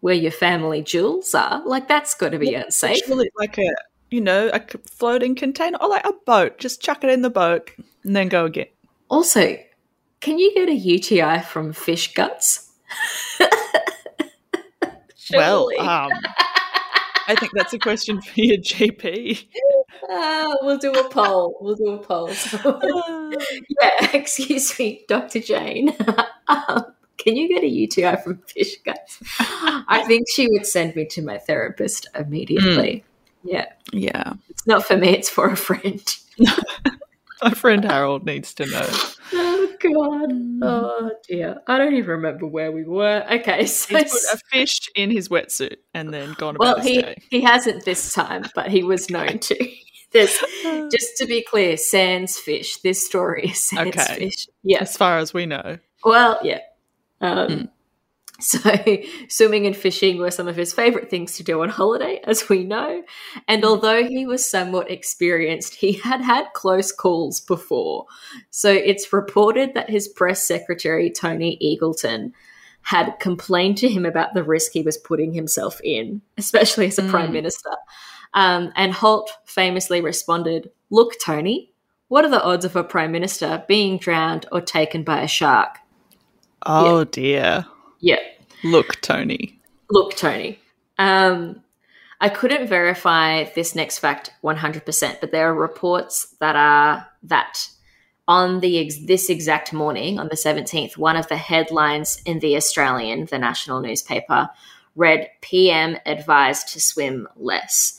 [0.00, 1.62] where your family jewels are.
[1.66, 3.04] Like that's got to be unsafe.
[3.06, 3.74] Surely, like a
[4.10, 6.58] you know a floating container or like a boat.
[6.58, 7.70] Just chuck it in the boat
[8.04, 8.66] and then go again.
[9.08, 9.58] Also,
[10.20, 12.70] can you get a UTI from fish guts?
[15.32, 16.10] Well, um,
[17.26, 19.46] I think that's a question for your GP.
[20.10, 21.58] Ah, we'll do a poll.
[21.60, 22.30] We'll do a poll.
[23.80, 25.40] yeah, excuse me, Dr.
[25.40, 25.94] Jane.
[26.46, 29.20] um, can you get a UTI from fish guts?
[29.38, 33.04] I think she would send me to my therapist immediately.
[33.50, 33.66] Yeah.
[33.92, 36.02] yeah, It's not for me, it's for a friend.
[37.42, 38.88] my friend Harold needs to know.
[39.32, 40.32] Oh, God.
[40.62, 41.60] Oh dear.
[41.66, 43.24] I don't even remember where we were.
[43.30, 47.02] Okay, so He's put a fish in his wetsuit and then gone about well, he
[47.02, 47.16] day.
[47.30, 49.68] he hasn't this time, but he was known to.
[50.12, 50.36] There's
[50.90, 52.78] just to be clear, sans fish.
[52.78, 54.14] This story is sans Okay.
[54.16, 54.46] fish.
[54.62, 54.82] Yes.
[54.90, 55.78] As far as we know.
[56.04, 56.60] Well, yeah.
[57.20, 57.64] Um, Hmm.
[58.40, 58.60] So,
[59.28, 62.62] swimming and fishing were some of his favorite things to do on holiday, as we
[62.62, 63.02] know.
[63.48, 68.06] And although he was somewhat experienced, he had had close calls before.
[68.50, 72.30] So, it's reported that his press secretary, Tony Eggleton,
[72.82, 77.02] had complained to him about the risk he was putting himself in, especially as a
[77.02, 77.32] prime Mm.
[77.32, 77.74] minister.
[78.34, 81.72] Um, and Holt famously responded, Look, Tony,
[82.06, 85.78] what are the odds of a prime minister being drowned or taken by a shark?
[86.64, 87.66] Oh dear.
[88.00, 88.20] Yeah.
[88.64, 89.58] Look, Tony.
[89.90, 90.58] Look, Tony.
[90.98, 91.62] Um,
[92.20, 97.68] I couldn't verify this next fact 100%, but there are reports that are that
[98.26, 102.56] on the ex- this exact morning, on the 17th, one of the headlines in the
[102.56, 104.50] Australian, the national newspaper,
[104.96, 107.98] read PM advised to swim less.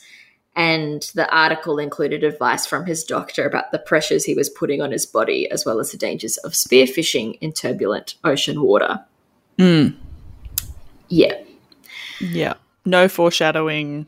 [0.56, 4.92] And the article included advice from his doctor about the pressures he was putting on
[4.92, 9.06] his body, as well as the dangers of spearfishing in turbulent ocean water.
[9.60, 9.96] Mm.
[11.10, 11.34] Yeah,
[12.22, 12.54] Yeah.
[12.86, 14.08] No foreshadowing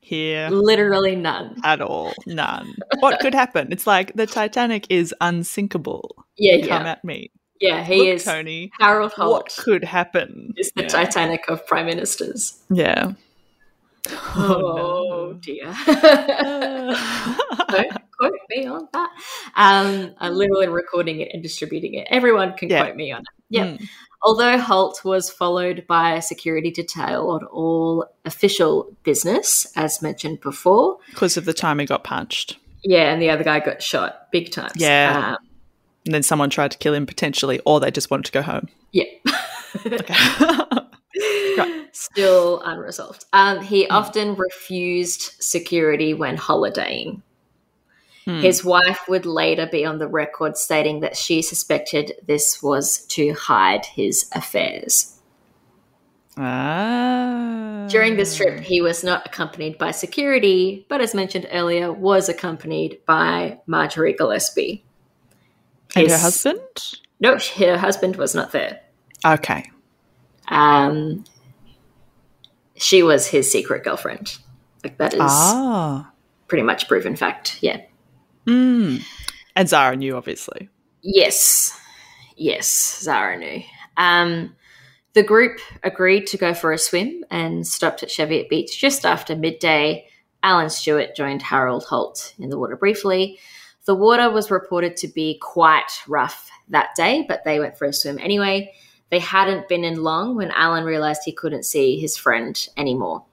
[0.00, 1.56] here literally none.
[1.64, 2.12] at all.
[2.26, 2.74] None.
[3.00, 3.72] What could happen?
[3.72, 6.24] It's like the Titanic is unsinkable.
[6.36, 7.30] Yeah, Come yeah, at me.
[7.60, 7.82] yeah.
[7.84, 8.70] He Look, is Tony.
[8.78, 9.30] Harold Holt.
[9.32, 10.52] What could happen?
[10.56, 10.88] Is the yeah.
[10.88, 12.62] Titanic of prime ministers?
[12.70, 13.12] Yeah.
[14.34, 15.38] Oh, no.
[15.40, 15.72] dear!
[15.86, 16.96] Don't
[18.18, 19.10] quote me on that.
[19.56, 22.06] Um, I'm literally recording it and distributing it.
[22.10, 22.82] Everyone can Yeah.
[22.84, 23.26] quote me on it.
[23.52, 23.66] Yeah.
[23.66, 23.88] Mm.
[24.24, 30.98] Although Holt was followed by a security detail on all official business, as mentioned before.
[31.10, 32.56] Because of the time he got punched.
[32.84, 34.70] Yeah, and the other guy got shot big time.
[34.76, 35.36] Yeah.
[35.38, 35.46] Um,
[36.06, 38.68] And then someone tried to kill him potentially, or they just wanted to go home.
[38.92, 39.04] yeah.
[41.92, 43.24] Still unresolved.
[43.32, 47.22] Um, he often refused security when holidaying.
[48.24, 48.40] Hmm.
[48.40, 53.32] His wife would later be on the record stating that she suspected this was to
[53.34, 55.18] hide his affairs.
[56.36, 57.86] Ah.
[57.88, 63.00] During this trip, he was not accompanied by security, but as mentioned earlier, was accompanied
[63.06, 64.84] by Marjorie Gillespie.
[65.94, 66.60] And her husband?
[67.20, 68.80] No, her husband was not there.
[69.26, 69.70] Okay.
[70.48, 71.24] Um,
[72.76, 74.38] she was his secret girlfriend.
[74.82, 76.10] Like that is Ah.
[76.48, 77.58] pretty much proven fact.
[77.60, 77.82] Yeah.
[78.46, 79.02] Mm.
[79.54, 80.68] And Zara knew, obviously.
[81.02, 81.78] Yes.
[82.36, 83.62] Yes, Zara knew.
[83.96, 84.56] Um,
[85.14, 89.36] the group agreed to go for a swim and stopped at Cheviot Beach just after
[89.36, 90.06] midday.
[90.42, 93.38] Alan Stewart joined Harold Holt in the water briefly.
[93.84, 97.92] The water was reported to be quite rough that day, but they went for a
[97.92, 98.72] swim anyway.
[99.10, 103.24] They hadn't been in long when Alan realized he couldn't see his friend anymore.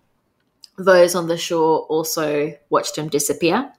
[0.77, 3.71] Those on the shore also watched him disappear.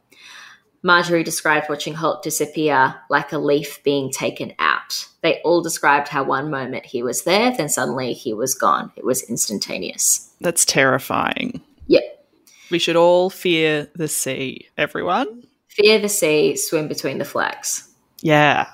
[0.82, 5.06] Marjorie described watching Holt disappear like a leaf being taken out.
[5.22, 8.90] They all described how one moment he was there, then suddenly he was gone.
[8.96, 10.32] It was instantaneous.
[10.40, 11.60] That's terrifying.
[11.88, 12.26] Yep.
[12.70, 15.44] We should all fear the sea, everyone.
[15.68, 17.88] Fear the sea, swim between the flags.
[18.22, 18.68] Yeah.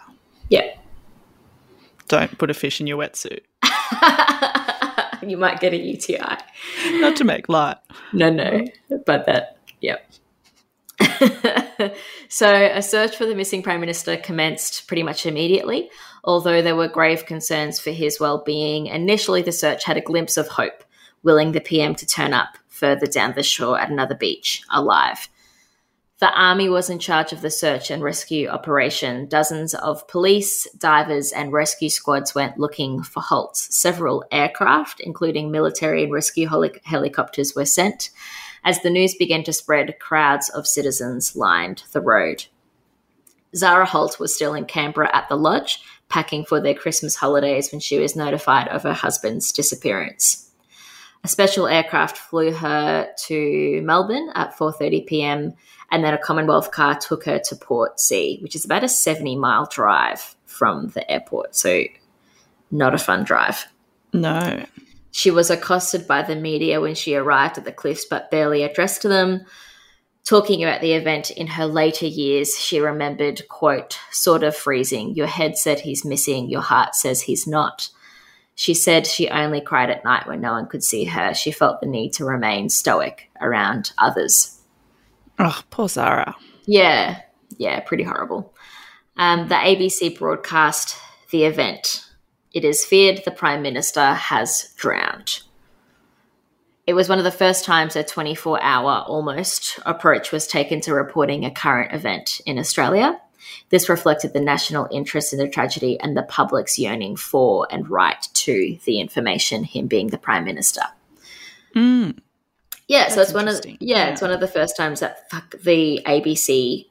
[0.51, 0.79] Yep.
[2.09, 3.41] Don't put a fish in your wetsuit.
[5.29, 6.37] you might get a UTI.
[7.01, 7.79] Not to make light.
[8.13, 8.65] No, no,
[9.07, 10.09] but that, yep.
[12.29, 15.91] so, a search for the missing prime minister commenced pretty much immediately,
[16.25, 18.87] although there were grave concerns for his well being.
[18.87, 20.85] Initially, the search had a glimpse of hope,
[21.23, 25.29] willing the PM to turn up further down the shore at another beach, alive.
[26.19, 29.27] The army was in charge of the search and rescue operation.
[29.29, 33.59] Dozens of police, divers, and rescue squads went looking for Holt.
[33.59, 38.09] Several aircraft, including military and rescue heli- helicopters, were sent.
[38.67, 42.47] As the news began to spread, crowds of citizens lined the road.
[43.55, 47.79] Zara Holt was still in Canberra at the lodge, packing for their Christmas holidays when
[47.81, 50.51] she was notified of her husband's disappearance.
[51.23, 55.55] A special aircraft flew her to Melbourne at 4:30 p.m.
[55.93, 59.67] and then a Commonwealth car took her to Portsea, which is about a 70 mile
[59.67, 61.55] drive from the airport.
[61.55, 61.85] So
[62.73, 63.65] not a fun drive.
[64.13, 64.65] No.
[65.17, 69.03] She was accosted by the media when she arrived at the cliffs, but barely addressed
[69.03, 69.47] them.
[70.27, 75.15] Talking about the event in her later years, she remembered, quote, sort of freezing.
[75.15, 77.89] Your head said he's missing, your heart says he's not.
[78.57, 81.33] She said she only cried at night when no one could see her.
[81.33, 84.61] She felt the need to remain stoic around others.
[85.39, 86.37] Oh, poor Zara.
[86.67, 87.23] Yeah,
[87.57, 88.53] yeah, pretty horrible.
[89.17, 90.95] Um, the ABC broadcast
[91.31, 92.06] the event.
[92.57, 95.43] It is feared the Prime Minister has drowned.
[96.87, 100.95] It was one of the first times a 24 hour almost approach was taken to
[100.95, 103.21] reporting a current event in Australia.
[103.69, 108.27] This reflected the national interest in the tragedy and the public's yearning for and right
[108.33, 110.85] to the information, him being the Prime Minister.
[111.75, 112.19] Mm.
[112.89, 114.07] Yeah, so it's one of yeah, Yeah.
[114.13, 116.87] it's one of the first times that fuck, the ABC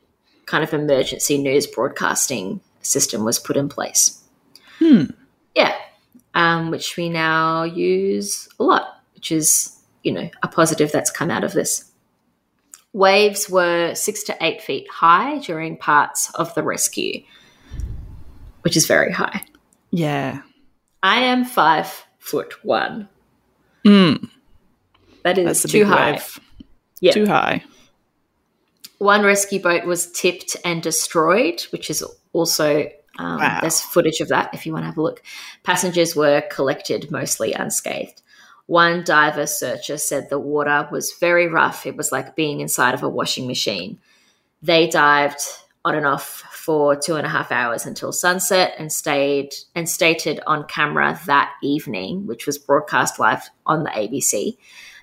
[0.45, 4.21] kind of emergency news broadcasting system was put in place.
[4.77, 5.05] Hmm.
[5.55, 5.75] Yeah,
[6.33, 11.31] um, which we now use a lot, which is you know a positive that's come
[11.31, 11.91] out of this.
[12.93, 17.23] Waves were six to eight feet high during parts of the rescue,
[18.61, 19.43] which is very high.
[19.91, 20.41] Yeah.
[21.03, 23.09] I am five foot one.
[23.85, 24.29] Mm.
[25.23, 26.21] That is too high.
[27.01, 27.11] Yeah.
[27.11, 27.63] Too high.
[28.97, 33.59] One rescue boat was tipped and destroyed, which is also um, Wow.
[33.61, 35.21] there's footage of that if you want to have a look.
[35.63, 38.21] Passengers were collected mostly unscathed.
[38.67, 41.85] One diver searcher said the water was very rough.
[41.85, 43.99] It was like being inside of a washing machine.
[44.61, 45.39] They dived
[45.83, 50.39] on and off for two and a half hours until sunset and stayed and stated
[50.47, 54.57] on camera that evening, which was broadcast live on the ABC,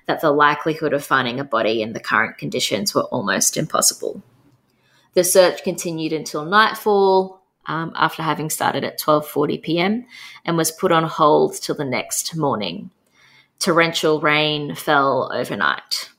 [0.07, 4.21] that the likelihood of finding a body in the current conditions were almost impossible.
[5.13, 10.05] The search continued until nightfall, um, after having started at 12:40 p.m.
[10.45, 12.89] and was put on hold till the next morning.
[13.59, 16.09] Torrential rain fell overnight.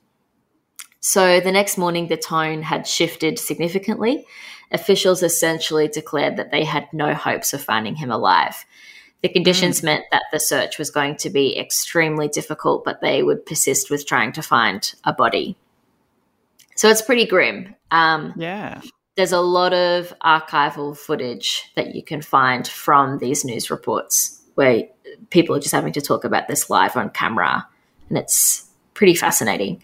[1.00, 4.24] So the next morning, the tone had shifted significantly.
[4.72, 8.64] Officials essentially declared that they had no hopes of finding him alive.
[9.22, 13.46] The conditions meant that the search was going to be extremely difficult, but they would
[13.46, 15.56] persist with trying to find a body.
[16.76, 17.74] So it's pretty grim.
[17.90, 18.80] Um, Yeah.
[19.16, 24.84] There's a lot of archival footage that you can find from these news reports where
[25.30, 27.66] people are just having to talk about this live on camera,
[28.08, 29.82] and it's pretty fascinating.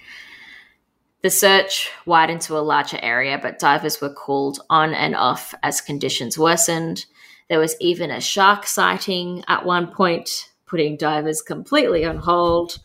[1.23, 5.81] The search widened to a larger area, but divers were called on and off as
[5.81, 7.05] conditions worsened.
[7.49, 12.79] There was even a shark sighting at one point, putting divers completely on hold.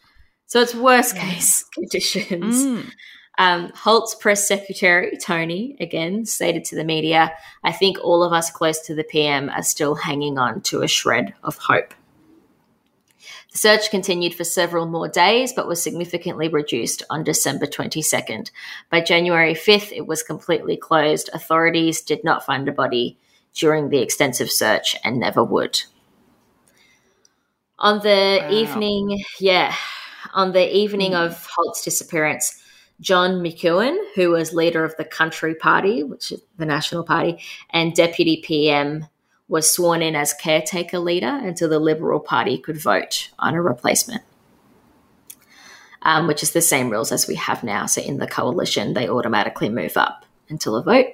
[0.47, 2.65] So it's worst case conditions.
[2.65, 2.91] Mm.
[3.37, 7.33] Um, Holt's press secretary, Tony, again stated to the media,
[7.63, 10.87] I think all of us close to the PM are still hanging on to a
[10.87, 11.93] shred of hope.
[13.51, 18.51] The search continued for several more days, but was significantly reduced on December 22nd.
[18.89, 21.29] By January 5th, it was completely closed.
[21.33, 23.17] Authorities did not find a body
[23.53, 25.81] during the extensive search and never would.
[27.79, 28.49] On the Wow.
[28.49, 29.73] evening, yeah,
[30.33, 32.61] on the evening of Holt's disappearance,
[33.01, 37.39] John McEwen, who was leader of the Country Party, which is the National Party,
[37.69, 39.07] and deputy PM,
[39.47, 44.23] was sworn in as caretaker leader until the Liberal Party could vote on a replacement.
[46.01, 47.87] Um, which is the same rules as we have now.
[47.87, 51.07] So in the coalition, they automatically move up until a vote.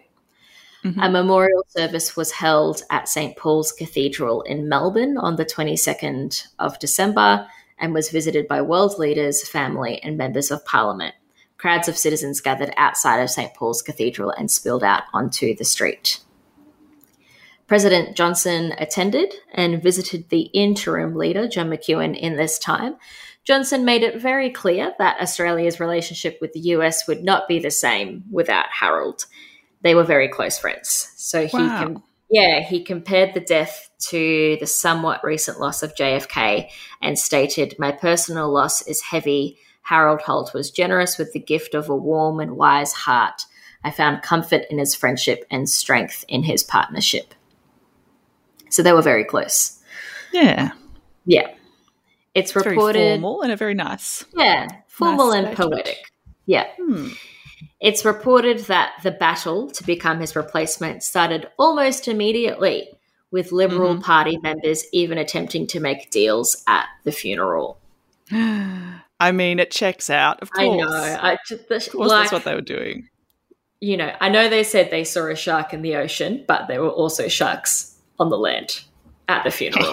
[0.84, 1.06] Mhm.
[1.06, 3.38] A memorial service was held at St.
[3.38, 7.48] Paul's Cathedral in Melbourne on the 22nd of December
[7.80, 11.16] and was visited by world leaders, family, and members of parliament.
[11.62, 13.54] Crowds of citizens gathered outside of St.
[13.54, 16.20] Paul's Cathedral and spilled out onto the street.
[17.68, 22.96] President Johnson attended and visited the interim leader, John McEwen, in this time.
[23.44, 27.70] Johnson made it very clear that Australia's relationship with the US would not be the
[27.70, 29.28] same without Harold.
[29.84, 31.12] They were very close friends.
[31.16, 31.84] So he Wow.
[31.84, 36.72] com- yeah, he compared the death to the somewhat recent loss of JFK
[37.04, 39.60] and stated, My personal loss is heavy.
[39.84, 43.44] Harold Holt was generous with the gift of a warm and wise heart.
[43.84, 47.34] I found comfort in his friendship and strength in his partnership.
[48.70, 49.80] So they were very close.
[50.32, 50.72] Yeah.
[51.26, 51.48] Yeah.
[52.34, 53.20] It's It's very reported.
[53.20, 54.24] formal and a very nice.
[54.36, 55.98] Yeah, formal Nice and poetic.
[56.46, 56.68] Yeah.
[56.80, 57.10] Hmm.
[57.82, 62.88] It's reported that the battle to become his replacement started almost immediately,
[63.32, 64.02] with Liberal Mm-hmm.
[64.04, 67.80] Party members even attempting to make deals at the funeral.
[69.22, 70.42] I mean, it checks out.
[70.42, 70.68] Of course.
[70.68, 71.20] I know.
[71.22, 73.08] I just, the, Of course, like, that's what they were doing.
[73.80, 76.82] you know, I know they said they saw a shark in the ocean, but there
[76.82, 78.82] were also sharks on the land
[79.30, 79.86] at the funeral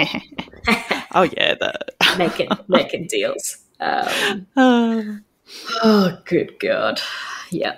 [1.14, 1.72] oh yeah, the
[2.18, 3.58] making making deals.
[3.80, 5.02] Um, uh,
[5.82, 7.00] Oh, good God.
[7.50, 7.76] Yeah.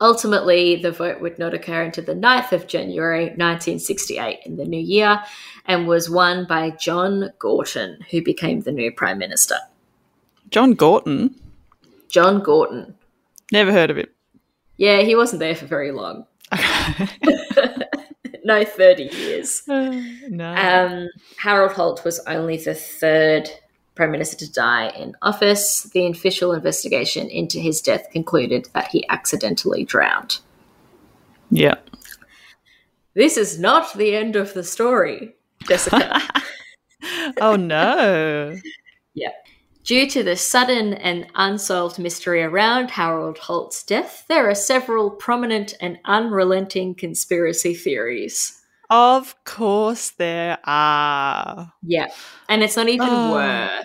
[0.00, 4.80] Ultimately, the vote would not occur until the 9th of January 1968 in the new
[4.80, 5.22] year
[5.64, 9.56] and was won by John Gorton, who became the new Prime Minister.
[10.56, 11.34] John Gorton.
[12.08, 12.94] John Gorton.
[13.52, 14.06] Never heard of him.
[14.78, 16.24] Yeah, he wasn't there for very long.
[18.42, 19.62] no 30 years.
[19.68, 20.54] no.
[20.54, 23.50] Um, Harold Holt was only the third
[23.96, 25.82] prime minister to die in office.
[25.92, 30.38] The official investigation into his death concluded that he accidentally drowned.
[31.50, 31.74] yeah.
[33.12, 35.34] This is not the end of the story,
[35.68, 36.18] Jessica.
[37.42, 38.56] oh no.
[39.86, 45.74] Due to the sudden and unsolved mystery around Harold Holt's death, there are several prominent
[45.80, 48.60] and unrelenting conspiracy theories.
[48.90, 51.72] Of course there are.
[51.84, 52.08] Yeah.
[52.48, 53.32] And it's not even Oh.
[53.34, 53.84] were.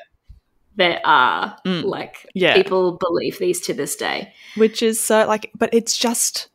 [0.76, 1.56] There are.
[1.68, 1.84] Mm.
[1.84, 2.56] Like, Yeah.
[2.56, 4.34] people believe these to this day.
[4.56, 6.48] Which is so like but it's just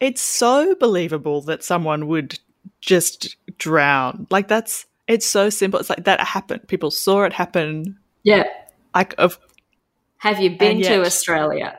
[0.00, 2.38] it's so believable that someone would
[2.80, 4.26] just drown.
[4.30, 5.78] Like that's it's so simple.
[5.78, 6.68] It's like that happened.
[6.68, 7.98] People saw it happen.
[8.22, 8.44] Yeah.
[8.94, 9.38] Like of
[10.18, 11.78] Have you been And to Australia?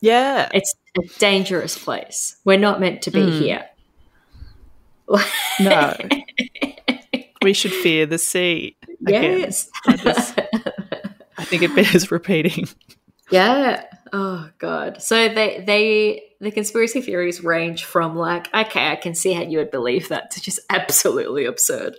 [0.00, 0.48] yeah.
[0.54, 2.36] It's a dangerous place.
[2.44, 3.38] We're not meant to be Mm.
[3.40, 3.66] here.
[5.60, 5.96] No.
[7.42, 8.76] we should fear the sea.
[9.06, 9.40] Again.
[9.40, 9.68] yes.
[9.86, 10.38] I just-
[11.38, 12.68] I think it bears repeating.
[13.30, 13.84] yeah.
[14.12, 15.02] Oh god.
[15.02, 19.58] So they they the conspiracy theories range from like, okay, I can see how you
[19.58, 21.96] would believe that to just absolutely absurd.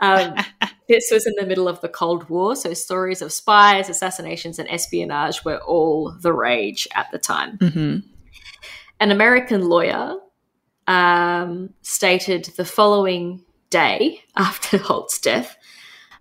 [0.00, 0.36] Um,
[0.88, 4.68] this was in the middle of the Cold War, so stories of spies, assassinations, and
[4.68, 7.58] espionage were all the rage at the time.
[7.58, 8.06] Mm-hmm.
[9.00, 10.16] an American lawyer
[10.86, 15.56] um, stated the following day after Holt's death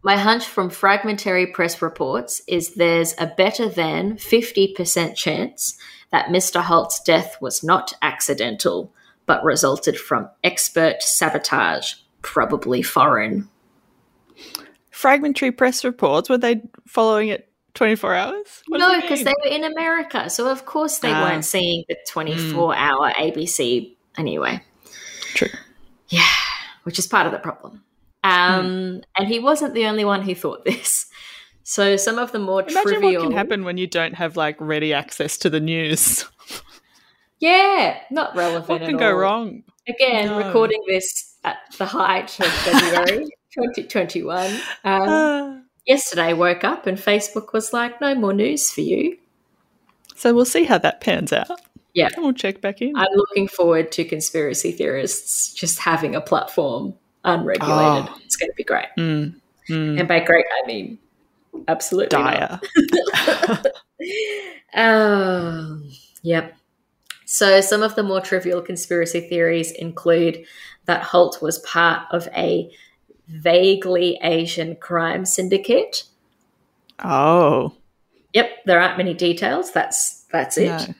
[0.05, 5.79] My hunch from fragmentary press reports is there's a better than 50% chance
[6.11, 6.61] that Mr.
[6.61, 8.93] Holt's death was not accidental,
[9.25, 13.49] but resulted from expert sabotage, probably foreign.
[14.91, 18.61] Fragmentary press reports, were they following it 24 hours?
[18.67, 20.29] What no, because they were in America.
[20.29, 21.23] So, of course, they Ah.
[21.23, 24.61] weren't seeing the 24 hour ABC anyway.
[25.33, 25.49] True.
[26.09, 26.29] Yeah,
[26.83, 27.81] which is part of the problem.
[28.25, 31.05] Um, And he wasn't the only one who thought this.
[31.67, 34.55] So some of the more Imagine trivial, what can happen when you don't have like
[34.59, 36.23] ready access to the news.
[37.39, 38.69] yeah, not relevant.
[38.69, 39.17] What at can go all.
[39.17, 39.63] wrong?
[39.87, 40.37] Again, No.
[40.45, 44.59] recording this at the height of February 2021.
[44.83, 49.17] Um, yesterday, woke up and Facebook was like, "No more news for you."
[50.15, 51.49] so we'll see how that pans out.
[51.95, 52.09] Yeah.
[52.15, 52.95] And we'll check back in.
[52.95, 56.93] I'm looking forward to conspiracy theorists just having a platform
[57.25, 58.09] unregulated.
[58.09, 58.19] Oh.
[58.23, 58.87] It's going to be great.
[58.97, 59.35] Mm,
[59.69, 60.99] mm, And by great, I mean
[61.67, 62.59] absolutely dire.
[64.75, 65.81] Oh,
[66.21, 66.55] yep.
[67.25, 70.45] So some of the more trivial conspiracy theories include
[70.85, 72.71] that Holt was part of a
[73.27, 76.03] vaguely Asian crime syndicate.
[77.03, 77.73] oh.
[78.33, 79.71] Yep, there aren't many details.
[79.71, 80.67] That's that's it.
[80.67, 80.93] No.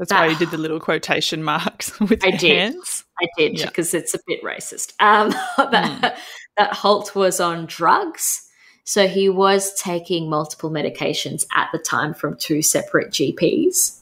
[0.00, 2.58] That's That- why you did the little quotation marks with I your did.
[2.58, 3.04] hands.
[3.22, 3.66] I did Yeah.
[3.66, 4.94] because it's a bit racist.
[4.98, 5.28] Um,
[5.58, 6.18] that,
[6.56, 8.48] that Holt was on drugs.
[8.84, 13.98] So he was taking multiple medications at the time from two separate GPs,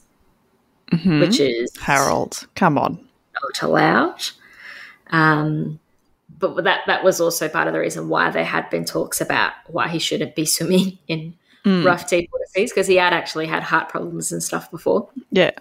[0.93, 1.19] Mhm.
[1.19, 3.05] which is Harold, come on.
[3.43, 4.21] not allowed.
[5.11, 5.79] Um,
[6.39, 9.51] but that that was also part of the reason why there had been talks about
[9.67, 11.35] why he shouldn't be swimming in
[11.65, 15.09] Mm, rough deep water seas because he had actually had heart problems and stuff before.
[15.29, 15.51] Yeah.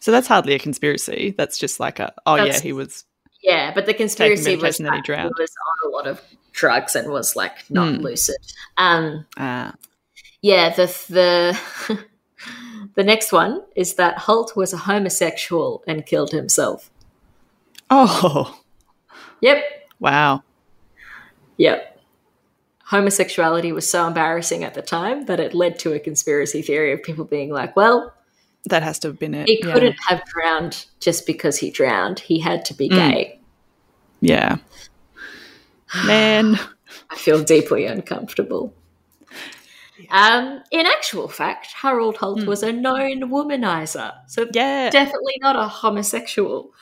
[0.00, 1.34] So that's hardly a conspiracy.
[1.36, 3.04] That's just like a, oh, yeah, he was.
[3.42, 5.32] Yeah, but the conspiracy was then he that drowned.
[5.38, 5.50] was
[5.84, 6.20] on a lot of
[6.52, 8.00] drugs and was like not Hmm.
[8.02, 8.36] lucid.
[8.76, 9.74] Um, Ah.
[10.42, 11.58] yeah, the the
[12.96, 16.90] the next one is that Holt was a homosexual and killed himself.
[17.90, 18.58] Oh,
[19.40, 19.64] Yep,
[20.00, 20.42] wow.
[21.56, 21.98] yep.
[22.84, 27.02] Homosexuality was so embarrassing at the time that it led to a conspiracy theory of
[27.02, 28.12] people being like, "Well,
[28.66, 29.46] That has to have been it.
[29.48, 29.72] he yeah.
[29.72, 32.18] couldn't have drowned just because he drowned.
[32.20, 32.94] He had to be Mm.
[32.96, 33.38] gay."
[34.20, 34.56] Yeah.
[36.06, 36.58] Man.
[37.10, 38.74] I feel deeply uncomfortable.
[40.10, 42.46] Um, in actual fact, Harold Holt Hmm.
[42.46, 44.88] was a known womanizer, so Yeah.
[44.90, 46.72] definitely not a homosexual.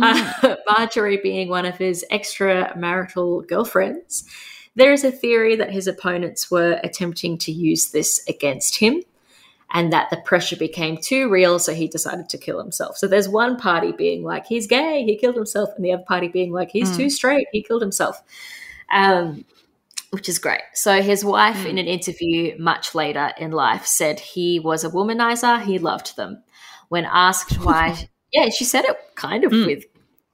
[0.00, 4.24] Uh, Marjorie being one of his extramarital girlfriends.
[4.76, 9.02] There is a theory that his opponents were attempting to use this against him
[9.70, 12.96] and that the pressure became too real, so he decided to kill himself.
[12.96, 16.28] So there's one party being like, he's gay, he killed himself, and the other party
[16.28, 16.96] being like, he's Mm.
[16.96, 18.22] too straight, he killed himself.
[18.90, 19.44] Um,
[20.10, 20.62] which is great.
[20.72, 21.70] So his wife, Mm.
[21.70, 26.42] in an interview much later in life, said he was a womanizer, he loved them.
[26.88, 29.66] When asked why, yeah, she said it kind of Mm.
[29.66, 29.84] with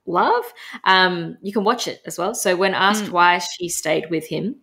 [0.07, 0.45] love.
[0.85, 2.37] Um, you can watch it as well.
[2.37, 3.11] So when asked Mm.
[3.13, 4.57] why she stayed with him,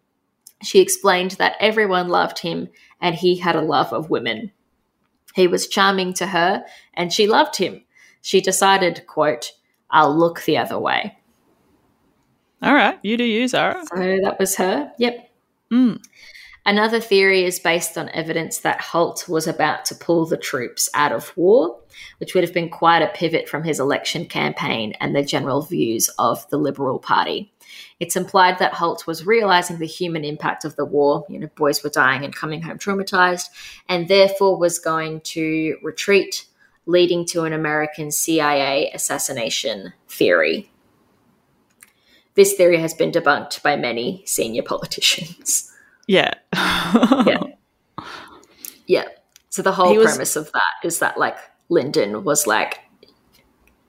[0.64, 2.70] she explained that everyone loved him
[3.02, 4.52] and he had a love of women.
[5.34, 6.64] He was charming to her
[6.94, 7.84] and she loved him.
[8.22, 9.54] She decided, quote,
[9.90, 11.18] I'll look the other way.
[12.62, 13.84] All right, you do you, Zara.
[13.88, 14.92] So that was her.
[14.98, 15.30] Yep.
[15.72, 16.04] Mm.
[16.64, 21.12] Another theory is based on evidence that Holt was about to pull the troops out
[21.12, 21.80] of war,
[22.20, 26.10] which would have been quite a pivot from his election campaign and the general views
[26.20, 27.52] of the Liberal Party.
[28.00, 31.84] It's implied that Holt was realizing the human impact of the war, you know, boys
[31.84, 33.50] were dying and coming home traumatized,
[33.90, 36.46] and therefore was going to retreat,
[36.86, 40.70] leading to an American CIA assassination theory.
[42.36, 45.71] This theory has been debunked by many senior politicians.
[46.08, 46.34] Yeah.
[46.54, 47.44] yeah.
[48.88, 49.06] Yeah.
[49.50, 51.38] So the whole was- premise of that is that like
[51.70, 52.80] Lyndon was like,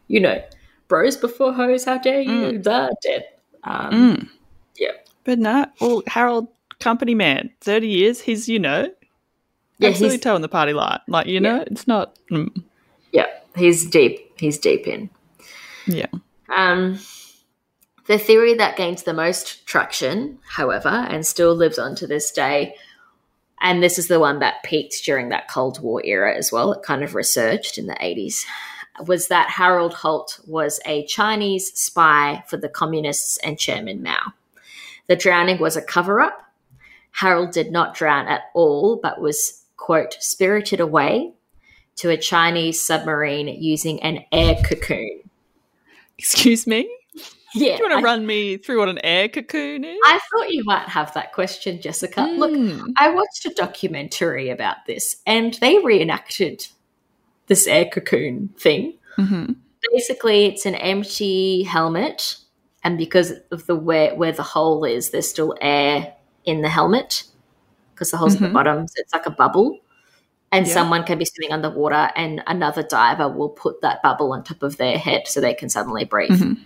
[0.08, 0.42] you know,
[0.88, 2.58] bros before hoes, how dare you?
[2.58, 3.24] That dead.
[3.64, 4.28] Um, Mm.
[4.76, 4.92] Yeah.
[5.24, 6.48] But no, well, Harold,
[6.80, 8.90] company man, 30 years, he's, you know,
[9.78, 10.98] Yeah, absolutely he's toeing the party line.
[11.08, 12.50] Like, you know, it's not, mm,
[13.12, 14.18] yeah, he's deep.
[14.38, 15.08] He's deep in.
[15.86, 16.06] yeah.
[16.54, 16.98] Um,
[18.06, 22.74] the theory that gains the most traction, however, and still lives on to this day,
[23.60, 26.82] and this is the one that peaked during that Cold War era as well, it
[26.82, 28.44] kind of resurged in the 80s,
[29.06, 34.32] was that Harold Holt was a Chinese spy for the communists and Chairman Mao.
[35.06, 36.42] The drowning was a cover up.
[37.12, 41.32] Harold did not drown at all, but was, quote, spirited away
[41.96, 45.20] to a Chinese submarine using an air cocoon.
[46.18, 46.88] Excuse me?
[47.54, 47.76] Yeah.
[47.76, 49.98] Do you want I- to run me through what an air cocoon is?
[50.04, 52.22] I thought you might have that question, Jessica.
[52.22, 52.92] Look, Mm.
[52.98, 56.66] I watched a documentary about this and they reenacted
[57.48, 58.94] this air cocoon thing.
[59.18, 59.56] Mhm.
[59.92, 62.36] Basically, it's an empty helmet,
[62.84, 67.24] and because of the where where the hole is, there's still air in the helmet
[67.94, 68.46] because the hole's at Mhm.
[68.48, 69.78] the bottom, so it's like a bubble.
[70.52, 70.72] And Yeah.
[70.74, 74.76] someone can be swimming underwater, and another diver will put that bubble on top of
[74.76, 76.30] their head so they can suddenly breathe.
[76.30, 76.56] Mhm.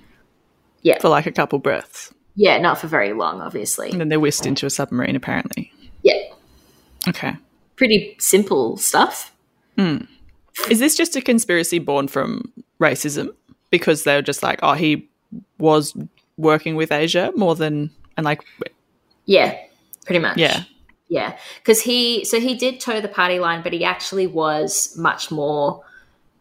[0.86, 1.00] Yeah.
[1.00, 2.14] For like a couple breaths.
[2.36, 3.90] Yeah, not for very long, obviously.
[3.90, 5.72] And then they're whisked into a submarine, apparently.
[6.02, 6.14] Yeah,
[7.08, 7.34] Okay.
[7.74, 9.32] pretty simple stuff.
[9.76, 10.02] Hmm.
[10.70, 13.34] Is this just a conspiracy born from racism?
[13.70, 15.08] Because they were just like, oh, he
[15.58, 15.92] was
[16.36, 18.42] working with Asia more than, and like,
[19.24, 19.58] Yeah,
[20.04, 20.36] pretty much.
[20.38, 20.62] yeah.
[21.08, 21.36] Yeah.
[21.58, 25.82] Because he, so he did toe the party line, but he actually was much more.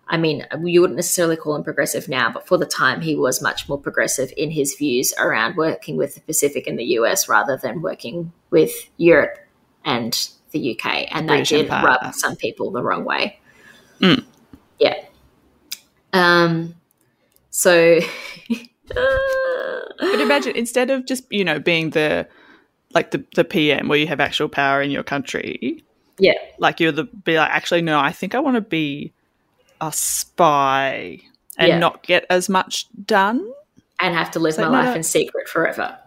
[0.08, 3.41] I mean, you wouldn't necessarily call him progressive now, but for the time, he was
[3.41, 7.58] much more progressive in his views around working with the Pacific and the US rather
[7.58, 9.39] than working with Europe
[9.84, 11.08] and the UK.
[11.12, 11.86] And that did Empire.
[11.86, 13.39] rub some people the wrong way.
[13.99, 14.24] Mm.
[14.80, 14.95] Yeah.
[16.14, 16.76] Um,
[17.49, 17.99] so.
[19.97, 22.28] But imagine instead of just, you know, being the,
[22.93, 25.84] like the, the PM where you have actual power in your country,
[26.20, 26.34] yeah.
[26.60, 29.14] like you're the, be like, actually, no, I think I want to be
[29.82, 31.19] a spy
[31.57, 31.78] and Yeah.
[31.80, 33.51] not get as much done.
[33.99, 34.95] And have to live So my no, life no.
[34.95, 35.97] in secret forever.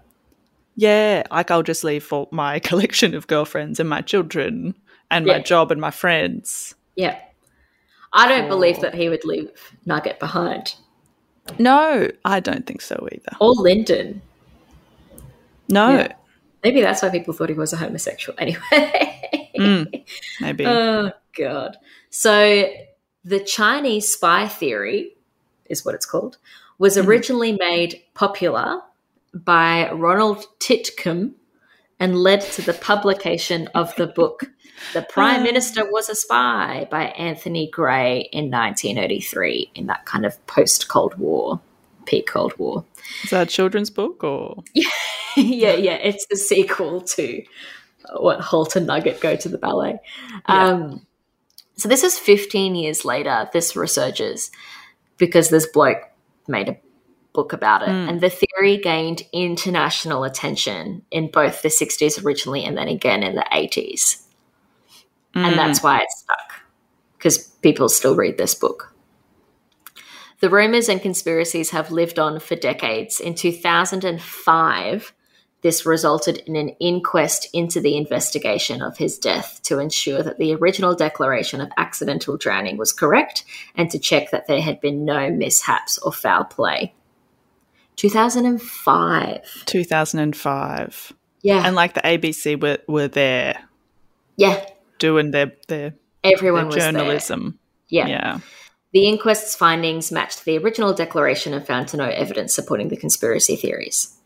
[0.77, 4.75] Yeah, like I'll just leave for my collection of girlfriends and my children
[5.11, 6.75] and my job and my friends.
[6.97, 7.19] Yeah.
[8.13, 8.83] I don't believe Oh.
[8.83, 9.51] that he would leave
[9.87, 10.75] Nugget behind.
[11.59, 13.37] No, I don't think so either.
[13.41, 14.21] Or Lyndon.
[15.69, 16.13] No, Yeah.
[16.65, 19.51] Maybe that's why people thought he was a homosexual anyway.
[19.59, 20.05] Mm,
[20.41, 20.67] maybe.
[20.67, 21.77] oh, God.
[22.11, 22.65] So
[23.29, 25.15] the Chinese spy theory
[25.69, 26.39] is what it's called,
[26.79, 27.07] was Mhm.
[27.07, 28.81] originally made popular
[29.35, 31.33] by Ronald Titcombe
[32.01, 34.45] and led to the publication of the book
[34.93, 35.43] The Prime Ah.
[35.43, 41.17] Minister Was a Spy by Anthony Grey in 1983 in that kind of post Cold
[41.19, 41.61] War,
[42.07, 42.85] peak Cold War.
[43.25, 44.63] Is that a children's book or?
[45.37, 47.43] yeah, yeah, it's the sequel to
[48.05, 49.99] uh, what Holt and Nugget go to the ballet.
[50.49, 50.69] Yeah.
[50.69, 51.07] Um,
[51.79, 53.49] so this is 15 years later.
[53.53, 54.51] This resurges
[55.17, 56.03] because this bloke
[56.47, 56.77] made a
[57.33, 58.09] book about it, Mm.
[58.09, 63.35] and the theory gained international attention in both the 60s originally and then again in
[63.37, 64.27] the 80s,
[65.35, 65.47] Mm.
[65.49, 66.63] and that's why it stuck
[67.17, 68.95] because people still read this book.
[70.41, 73.19] The rumors and conspiracies have lived on for decades.
[73.19, 75.13] In 2005,
[75.63, 80.55] this resulted in an inquest into the investigation of his death to ensure that the
[80.55, 83.45] original declaration of accidental drowning was correct
[83.75, 86.95] and to check that there had been no mishaps or foul play.
[87.97, 89.65] 2005.
[89.67, 91.13] 2005.
[91.43, 91.63] Yeah.
[91.67, 93.59] And like the ABC were, were there
[94.37, 94.65] yeah.
[94.99, 96.93] doing their, their, Everyone their was there.
[96.93, 97.59] journalism.
[97.89, 98.07] Yeah.
[98.07, 98.39] Yeah.
[98.93, 103.57] The inquest's findings matched the original declaration and found to no evidence supporting the conspiracy
[103.57, 104.18] theories.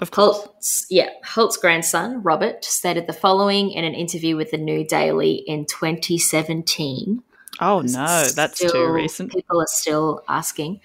[0.00, 0.38] Of course.
[0.38, 5.34] Holt's, yeah, Holt's grandson, Robert, stated the following in an interview with the New Daily
[5.46, 7.22] in 2017.
[7.60, 9.32] Oh no, that's too recent.
[9.32, 10.80] People are still asking.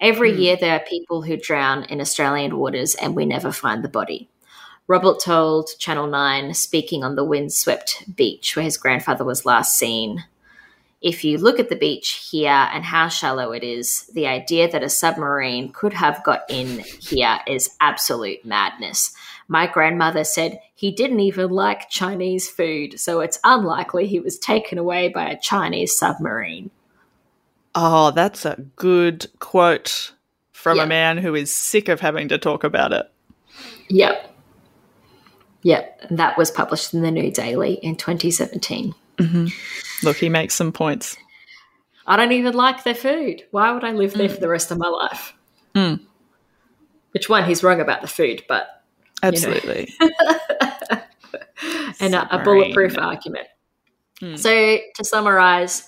[0.00, 0.38] Every Hmm.
[0.40, 4.28] year, there are people who drown in Australian waters, and we never find the body.
[4.86, 10.24] Robert told Channel 9, speaking on the windswept beach where his grandfather was last seen.
[11.00, 14.82] If you look at the beach here and how shallow it is, the idea that
[14.82, 19.12] a submarine could have got in here is absolute madness.
[19.48, 24.76] My grandmother said he didn't even like Chinese food, so it's unlikely he was taken
[24.76, 26.70] away by a Chinese submarine.
[27.74, 30.12] Oh, that's a good quote
[30.52, 30.84] from Yeah.
[30.84, 33.10] a man who is sick of having to talk about it.
[33.88, 34.34] Yep.
[35.62, 36.00] Yep.
[36.10, 38.94] And that was published in the New Daily in 2017.
[40.02, 41.16] Look, he makes some points.
[42.06, 43.44] I don't even like their food.
[43.50, 45.34] Why would I live there for the rest of my life?
[45.74, 46.00] Mm.
[47.12, 47.44] Which one?
[47.44, 48.82] He's wrong about the food, but
[49.22, 49.92] Absolutely.
[52.00, 53.46] and a, a bulletproof argument.
[54.20, 54.36] Hmm.
[54.36, 55.86] So to summarize,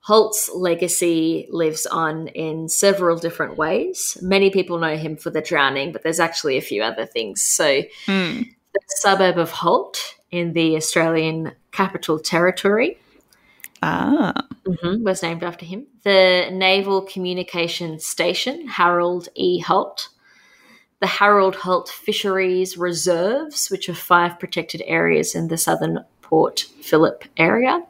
[0.00, 4.18] Holt's legacy lives on in several different ways.
[4.20, 7.42] Many people know him for the drowning, but there's actually a few other things.
[7.42, 8.42] So Hmm.
[8.72, 12.98] the suburb of Holt in the Australian Capital Territory
[13.82, 14.32] Ah.
[14.66, 15.86] mhm, was named after him.
[16.04, 19.58] The Naval Communications Station, Harold E.
[19.60, 20.08] Holt.
[21.00, 27.24] The Harold Holt Fisheries Reserves, which are five protected areas in the southern Port Phillip
[27.36, 27.82] area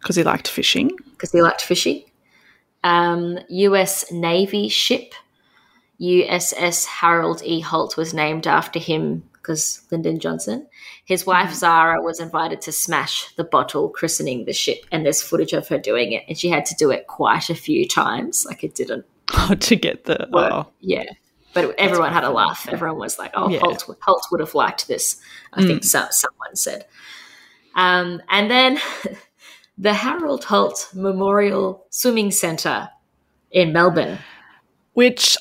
[0.00, 0.90] Because he liked fishing.
[1.12, 2.02] because he liked fishing.
[2.82, 5.14] Um, US Navy ship,
[6.00, 7.60] USS Harold E.
[7.60, 10.66] Holt, was named after him because Lyndon Johnson.
[11.04, 15.52] His wife Zara was invited to smash the bottle, christening the ship, and there's footage
[15.52, 18.44] of her doing it, and she had to do it quite a few times.
[18.44, 20.28] Like it didn't Oh, to get the.
[20.32, 20.52] work.
[20.52, 20.66] Oh.
[20.80, 21.04] Yeah.
[21.54, 22.68] But everyone had a laugh.
[22.68, 23.60] Everyone was like, "Oh, Yeah.
[23.60, 25.16] Holt, Holt would have liked this."
[25.54, 26.84] I think so, someone said.
[27.74, 28.78] Um, and then
[29.78, 32.88] the Harold Holt Memorial Swimming Centre
[33.50, 34.18] in Melbourne.
[34.92, 35.36] Which.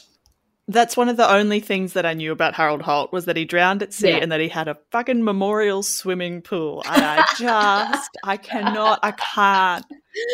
[0.67, 3.45] That's one of the only things that I knew about Harold Holt was that he
[3.45, 4.15] drowned at sea Yeah.
[4.17, 6.81] and that he had a fucking memorial swimming pool.
[6.89, 9.85] And I just, I cannot, I can't,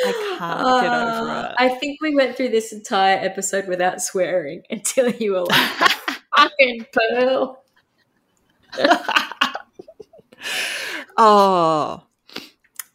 [0.05, 1.55] I can't get over Uh, it.
[1.57, 5.91] I think we went through this entire episode without swearing until you were like,
[6.37, 7.63] "Fucking pearl."
[11.17, 12.03] oh,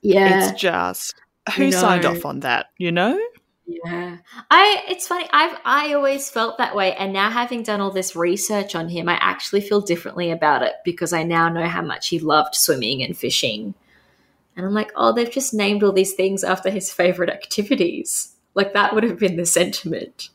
[0.01, 1.14] Yeah, it's just
[1.57, 3.18] who signed off on that, you know?
[3.66, 4.18] Yeah.
[4.50, 5.28] I it's funny.
[5.32, 9.08] I've I always felt that way and now having done all this research on him,
[9.08, 13.02] I actually feel differently about it because I now know how much he loved swimming
[13.02, 13.74] and fishing.
[14.56, 18.72] And I'm like, "Oh, they've just named all these things after his favorite activities." Like
[18.72, 20.30] that would have been the sentiment.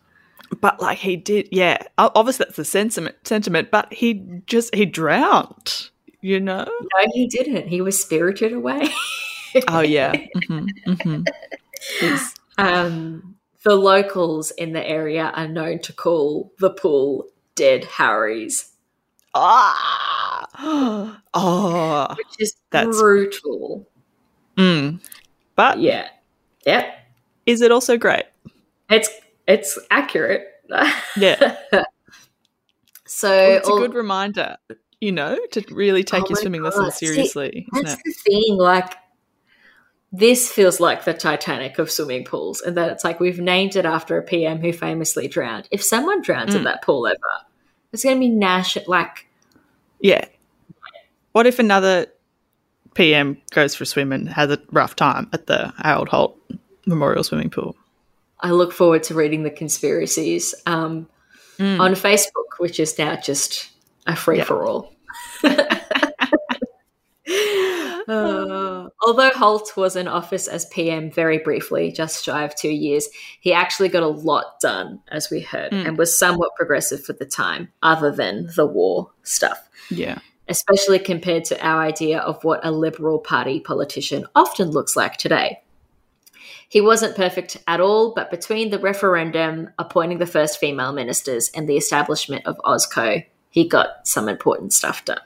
[0.59, 1.77] But like he did, yeah.
[1.97, 3.15] Obviously, that's the sentiment.
[3.25, 5.89] Sentiment, but he just he drowned.
[6.19, 6.65] You know?
[6.65, 7.67] No, he didn't.
[7.67, 8.89] He was spirited away.
[9.67, 10.15] Oh yeah.
[10.47, 11.23] hmm hmm
[11.99, 17.25] He's Um, the locals in the area are known to call the pool
[17.55, 18.71] Dead Harry's,
[19.33, 21.17] ah.
[21.33, 22.07] Oh.
[22.17, 23.87] which is That's- brutal.
[24.57, 24.99] Mm.
[25.55, 26.09] But Yeah.
[26.65, 26.93] Yep.
[27.45, 28.25] is it also great?
[28.89, 29.09] It's
[29.47, 30.47] it's accurate.
[31.17, 31.57] Yeah.
[33.05, 34.57] so Well, it's a good reminder,
[35.01, 36.67] you know, to really take Oh your swimming God.
[36.75, 38.57] lessons seriously, isn't that's the thing.
[38.57, 38.93] Like
[40.11, 43.85] this feels like the Titanic of swimming pools, and that it's like we've named it
[43.85, 45.67] after a PM who famously drowned.
[45.71, 46.65] If someone drowns in Mm.
[46.65, 47.17] that pool ever,
[47.93, 48.77] it's going to be Nash.
[48.87, 49.27] Like
[49.99, 50.25] Yeah.
[51.31, 52.07] What if another
[52.93, 56.37] PM goes for a swim and has a rough time at the Harold Holt
[56.85, 57.75] Memorial Swimming Pool?
[58.41, 61.07] I look forward to reading the conspiracies um,
[61.57, 61.79] Mm.
[61.79, 63.69] on Facebook, which is now just
[64.07, 64.93] a free for all.
[68.07, 73.07] Uh, although Holt was in office as PM very briefly, just shy of two years,
[73.39, 75.87] he actually got a lot done, as we heard, Mm.
[75.87, 80.19] and was somewhat progressive for the time, other than the war stuff, Yeah.
[80.49, 85.61] especially compared to our idea of what a Liberal Party politician often looks like today.
[86.69, 91.67] He wasn't perfect at all, but between the referendum, appointing the first female ministers, and
[91.67, 95.19] the establishment of OSCO, he got some important stuff done.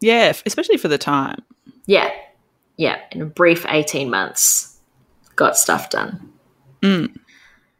[0.00, 1.42] Yeah, especially for the time.
[1.88, 2.10] Yeah.
[2.76, 3.00] Yeah.
[3.10, 4.78] In a brief 18 months,
[5.34, 6.32] got stuff done.
[6.82, 7.16] Mm.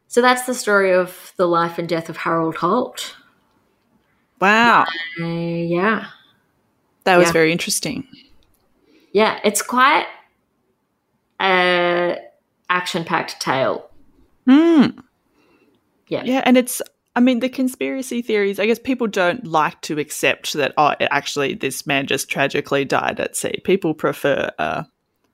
[0.09, 3.15] So that's the story of the life and death of Harold Holt.
[4.41, 4.87] Wow.
[5.21, 6.07] Uh, yeah.
[7.05, 7.33] That was Yeah.
[7.33, 8.09] very interesting.
[9.13, 9.39] Yeah.
[9.45, 10.07] It's quite
[11.41, 12.17] a
[12.71, 13.91] action packed tale.
[14.49, 14.99] Mm.
[16.09, 16.23] Yeah.
[16.25, 16.81] Yeah, and it's
[17.19, 21.55] I mean the conspiracy theories, I guess people don't like to accept that oh actually
[21.55, 23.61] this man just tragically died at sea.
[23.65, 24.87] People prefer a,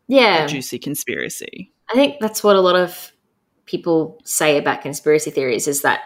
[0.08, 0.44] Yeah.
[0.44, 1.70] a juicy conspiracy.
[1.90, 3.12] I think that's what a lot of
[3.66, 6.00] people say about conspiracy theories is that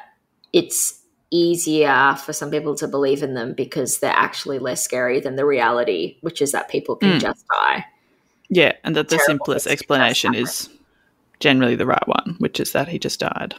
[0.53, 1.01] it's
[1.31, 5.45] easier for some people to believe in them because they're actually less scary than the
[5.45, 7.21] reality, which is that people can Mm.
[7.21, 7.85] just die.
[8.49, 10.69] Yeah, and that the simplest explanation is
[11.39, 13.55] generally the right one, which is that he just died.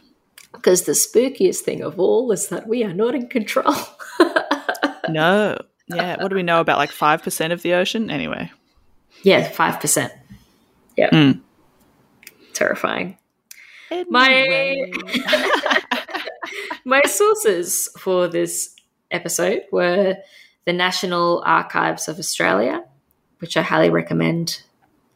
[0.52, 3.74] Because the spookiest thing of all is that we are not in control.
[5.10, 5.58] No.
[5.88, 8.10] Yeah, what do we know about like 5% of the ocean?
[8.10, 8.50] Anyway.
[9.22, 10.10] yeah, 5%.
[10.96, 11.10] Yeah.
[11.10, 11.40] Mm.
[12.52, 13.16] Terrifying.
[14.08, 14.86] My
[16.84, 18.76] my sources for this
[19.10, 20.16] episode were
[20.64, 22.84] the National Archives of Australia,
[23.40, 24.62] which I highly recommend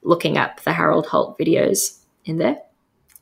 [0.03, 2.59] looking up the Harold Holt videos in there.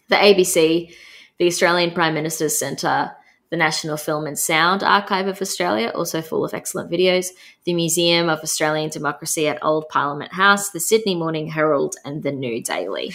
[0.08, 0.94] The ABC,
[1.42, 3.08] the Australian Prime Minister's Centre, uh,
[3.50, 7.30] the National Film and Sound Archive of Australia, also full of excellent videos,
[7.64, 12.30] the Museum of Australian Democracy at Old Parliament House, the Sydney Morning Herald, and the
[12.30, 13.12] New Daily.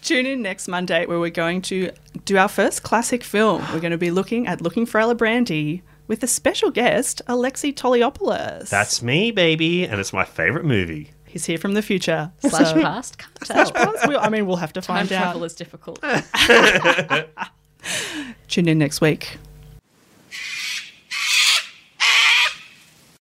[0.00, 1.90] Tune in next Monday where we're going to
[2.24, 3.60] do our first classic film.
[3.72, 8.68] We're going to be looking at Looking for Alibrandi with a special guest, Alexei Toliopoulos.
[8.68, 11.13] That's me, baby, and it's my favorite movie.
[11.34, 12.30] He's here from the future.
[12.38, 13.72] Slash So- past, can't tell.
[13.72, 14.06] Past?
[14.06, 15.18] We'll- I mean, we'll have to Time find out.
[15.18, 16.00] Time travel is difficult.
[18.48, 19.36] Tune in next week.